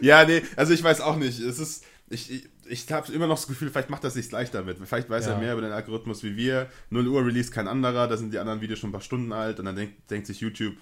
[0.00, 1.40] ja, nee, also ich weiß auch nicht.
[1.40, 4.62] Es ist, ich, ich, ich habe immer noch das Gefühl, vielleicht macht das sich leichter
[4.62, 4.78] mit.
[4.84, 5.32] Vielleicht weiß Ja.
[5.32, 6.68] er mehr über den Algorithmus wie wir.
[6.90, 9.58] 0 Uhr release kein anderer, da sind die anderen Videos schon ein paar Stunden alt
[9.58, 10.74] und dann denkt, denkt sich YouTube,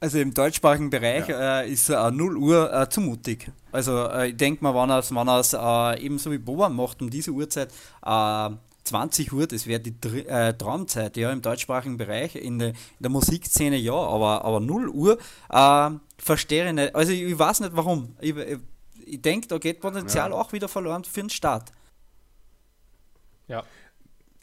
[0.00, 3.50] Also im deutschsprachigen Bereich äh, ist äh, 0 Uhr äh, zu mutig.
[3.72, 7.30] Also äh, ich denke mal, wenn er es äh, ebenso wie Boba macht um diese
[7.32, 7.70] Uhrzeit,
[8.04, 8.50] äh,
[8.88, 12.74] 20 Uhr, das wäre die Dr äh, Traumzeit, ja, im deutschsprachigen Bereich, in, der- in
[13.00, 15.18] der Musikszene ja, aber, aber 0 Uhr
[15.50, 16.94] äh, verstehe ich nicht.
[16.94, 18.16] Also ich, ich weiß nicht warum.
[18.20, 18.58] Ich, ich,
[19.06, 20.36] ich denke, da geht Potenzial Ja.
[20.36, 21.70] auch wieder verloren für den Start.
[23.46, 23.64] Ja,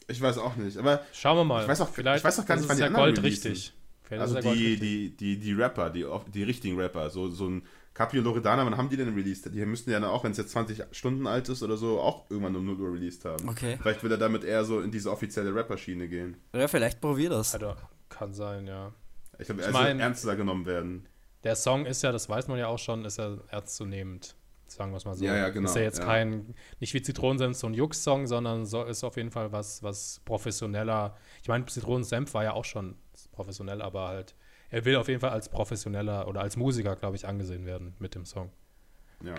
[0.08, 0.76] ich weiß auch nicht.
[0.78, 1.62] Aber schauen wir mal.
[1.62, 3.50] Ich weiß auch- ich weiß auch gar nicht, ist wann die der anderen Gold releasen.
[3.52, 3.72] richtig.
[4.02, 7.62] Vielleicht also die, die, die, die Rapper, die, die richtigen Rapper, so, so ein
[7.96, 9.54] Capi und Loredana, wann haben die denn released?
[9.54, 12.28] Die müssten ja dann auch, wenn es jetzt 20 Stunden alt ist oder so, auch
[12.28, 13.48] irgendwann um 0 Uhr released haben.
[13.48, 13.78] Okay.
[13.80, 16.36] Vielleicht will er damit eher so in diese offizielle Rapper-Schiene gehen.
[16.52, 17.54] Ja, vielleicht probier das.
[17.54, 17.74] Also,
[18.10, 18.92] kann sein, ja.
[19.38, 21.08] Ich glaube, er mein- soll ernster genommen werden.
[21.42, 24.36] Der Song ist ja, das weiß man ja auch schon, ist ja ernstzunehmend.
[24.66, 25.24] Sagen wir es mal so.
[25.24, 26.04] Ja, ja, genau, Ist ja jetzt ja.
[26.04, 30.20] kein, nicht wie Zitronensenf so ein Jux-Song, sondern so, ist auf jeden Fall was, was
[30.26, 31.16] professioneller.
[31.42, 32.96] Ich meine, Zitronensenf war ja auch schon
[33.32, 34.34] professionell, aber halt,
[34.70, 38.14] er will auf jeden Fall als professioneller oder als Musiker, glaube ich, angesehen werden mit
[38.14, 38.50] dem Song.
[39.22, 39.34] Ja.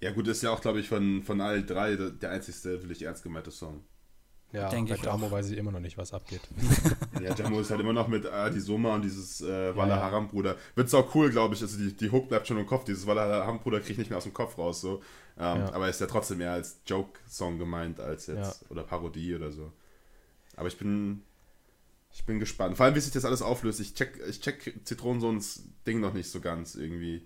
[0.00, 3.02] Ja, gut, ist ja auch, glaube ich, von, von allen drei der, der einzigste wirklich
[3.02, 3.82] ernst gemeinte Song.
[4.52, 5.30] Ja, Denke bei ich Damo auch.
[5.32, 6.40] weiß ich immer noch nicht, was abgeht.
[7.20, 10.02] Ja, Jamo ist halt immer noch mit äh, die Soma und dieses äh, Walla ja.
[10.02, 10.56] Haram Bruder.
[10.76, 11.60] Wird's auch cool, glaube ich.
[11.62, 12.84] Also die, die Hook bleibt schon im Kopf.
[12.84, 14.80] Dieses Walla Haram Bruder krieg ich nicht mehr aus dem Kopf raus.
[14.80, 15.02] So.
[15.36, 15.72] Ähm, Ja.
[15.72, 19.72] Aber ist ja trotzdem mehr als Joke-Song gemeint als jetzt oder Parodie oder so.
[20.56, 21.22] Aber ich bin
[22.18, 22.76] ich bin gespannt.
[22.76, 23.78] Vor allem, wie sich das alles auflöst.
[23.78, 27.24] Ich check, ich check Zitronensohns Ding noch nicht so ganz irgendwie.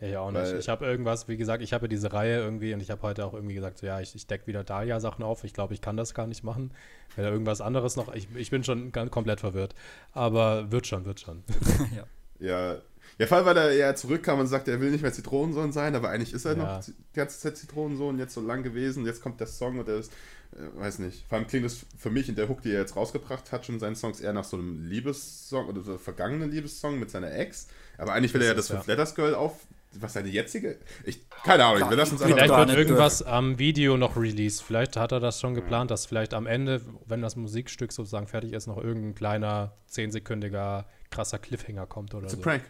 [0.00, 0.40] Ja, ja auch nicht.
[0.40, 3.02] Weil- ich habe irgendwas, wie gesagt, ich habe ja diese Reihe irgendwie und ich habe
[3.02, 5.44] heute auch irgendwie gesagt, so, ja, ich, ich decke wieder Dahlia-Sachen auf.
[5.44, 6.72] Ich glaube, ich kann das gar nicht machen.
[7.16, 9.74] Wenn da irgendwas anderes noch, ich, ich bin schon ganz komplett verwirrt.
[10.12, 11.44] Aber wird schon, wird schon.
[11.94, 12.06] ja.
[12.40, 12.80] Ja.
[13.18, 15.94] Ja, vor allem, weil er ja zurückkam und sagte, er will nicht mehr Zitronensohn sein,
[15.96, 16.58] aber eigentlich ist er Ja.
[16.76, 19.96] noch die ganze Zeit Zitronensohn, jetzt so lang gewesen, jetzt kommt der Song und er
[19.96, 20.12] ist,
[20.52, 21.24] äh, weiß nicht.
[21.28, 23.80] Vor allem klingt es für mich in der Hook, die er jetzt rausgebracht hat, schon
[23.80, 27.66] seinen Songs eher nach so einem Liebessong oder so einem vergangenen Liebessong mit seiner Ex.
[27.98, 30.78] Aber eigentlich will er ja Das das ist, Fünf Letters Girl auf, was seine jetzige?
[31.04, 34.62] Ich, keine Ahnung, wir lassen uns Vielleicht einfach gar wird irgendwas am Video noch released.
[34.62, 38.52] Vielleicht hat er das schon geplant, dass vielleicht am Ende, wenn das Musikstück sozusagen fertig
[38.52, 42.42] ist, noch irgendein kleiner, zehnsekündiger, krasser Cliffhanger kommt oder It's a so.
[42.42, 42.62] prank.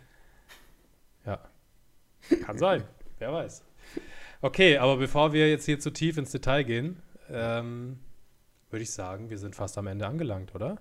[1.29, 1.39] Ja.
[2.45, 2.85] Kann sein.
[3.19, 3.63] Wer weiß.
[4.41, 7.99] Okay, aber bevor wir jetzt hier zu tief ins Detail gehen, ähm,
[8.71, 10.79] würde ich sagen, wir sind fast am Ende angelangt, oder?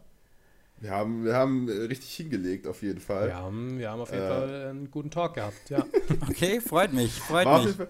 [0.80, 3.28] Wir haben, wir haben richtig hingelegt, auf jeden Fall.
[3.28, 5.84] Wir haben, wir haben auf jeden äh, Fall einen guten Talk gehabt, ja.
[6.30, 7.76] okay, freut mich, freut war mich.
[7.76, 7.88] Fall,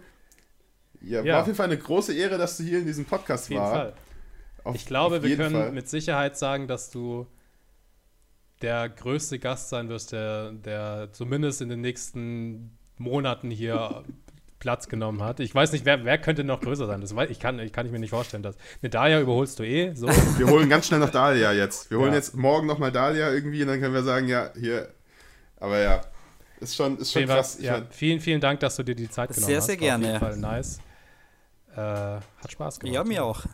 [1.02, 3.46] ja, ja, war auf jeden Fall eine große Ehre, dass du hier in diesem Podcast
[3.46, 3.74] auf jeden war.
[3.74, 3.94] Fall.
[4.64, 5.72] Auf, ich glaube, wir können Fall.
[5.74, 7.28] mit Sicherheit sagen, dass du
[8.62, 14.04] der größte Gast sein wirst, der, der zumindest in den nächsten Monaten hier
[14.60, 15.40] Platz genommen hat.
[15.40, 17.02] Ich weiß nicht, wer, wer könnte noch größer sein.
[17.02, 18.42] Das weiß, ich, kann, ich kann ich mir nicht vorstellen.
[18.42, 19.94] Dass, eine Dahlia überholst du eh.
[19.94, 20.08] So.
[20.08, 21.92] Wir holen ganz schnell noch Dahlia jetzt.
[21.92, 22.16] Wir holen ja.
[22.16, 24.90] jetzt morgen nochmal Dahlia irgendwie und dann können wir sagen, ja, hier.
[25.60, 26.02] Aber ja,
[26.60, 27.60] ist schon, ist schon krass.
[27.62, 29.68] Ja, vielen, vielen Dank, dass du dir die Zeit genommen sehr, hast.
[29.68, 30.06] Sehr, sehr gerne.
[30.06, 30.80] Auf jeden Fall nice.
[31.74, 32.96] Äh, hat Spaß gemacht.
[32.96, 33.46] Ja, mir auch.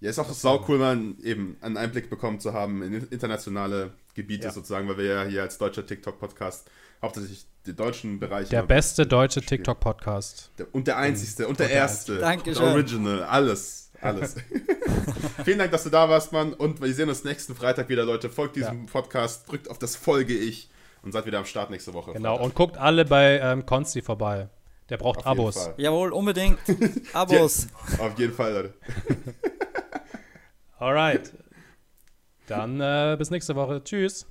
[0.00, 4.44] Ja, ist auch sau cool, mal eben einen Einblick bekommen zu haben in internationale Gebiete
[4.44, 4.52] ja.
[4.52, 6.70] sozusagen, weil wir ja hier als deutscher TikTok-Podcast
[7.02, 8.48] hauptsächlich den deutschen Bereich.
[8.48, 10.52] Der beste deutsche TikTok-Podcast.
[10.72, 12.18] Und der einzigste und, und der erste.
[12.18, 12.64] Dankeschön.
[12.64, 13.90] Original, alles.
[14.00, 14.36] Alles.
[15.44, 16.52] Vielen Dank, dass du da warst, Mann.
[16.52, 18.30] Und wir sehen uns nächsten Freitag wieder, Leute.
[18.30, 18.92] Folgt diesem ja.
[18.92, 20.70] Podcast, drückt auf das Folge ich
[21.02, 22.12] und seid wieder am Start nächste Woche.
[22.12, 22.44] Genau, Freitag.
[22.44, 24.48] und guckt alle bei ähm, Konsti vorbei.
[24.88, 25.70] Der braucht auf Abos.
[25.76, 26.58] Jawohl, unbedingt.
[27.12, 27.66] Abos.
[27.98, 28.74] ja, auf jeden Fall, Leute.
[30.78, 31.32] Alright.
[32.46, 33.82] Dann äh, bis nächste Woche.
[33.84, 34.26] Tschüss.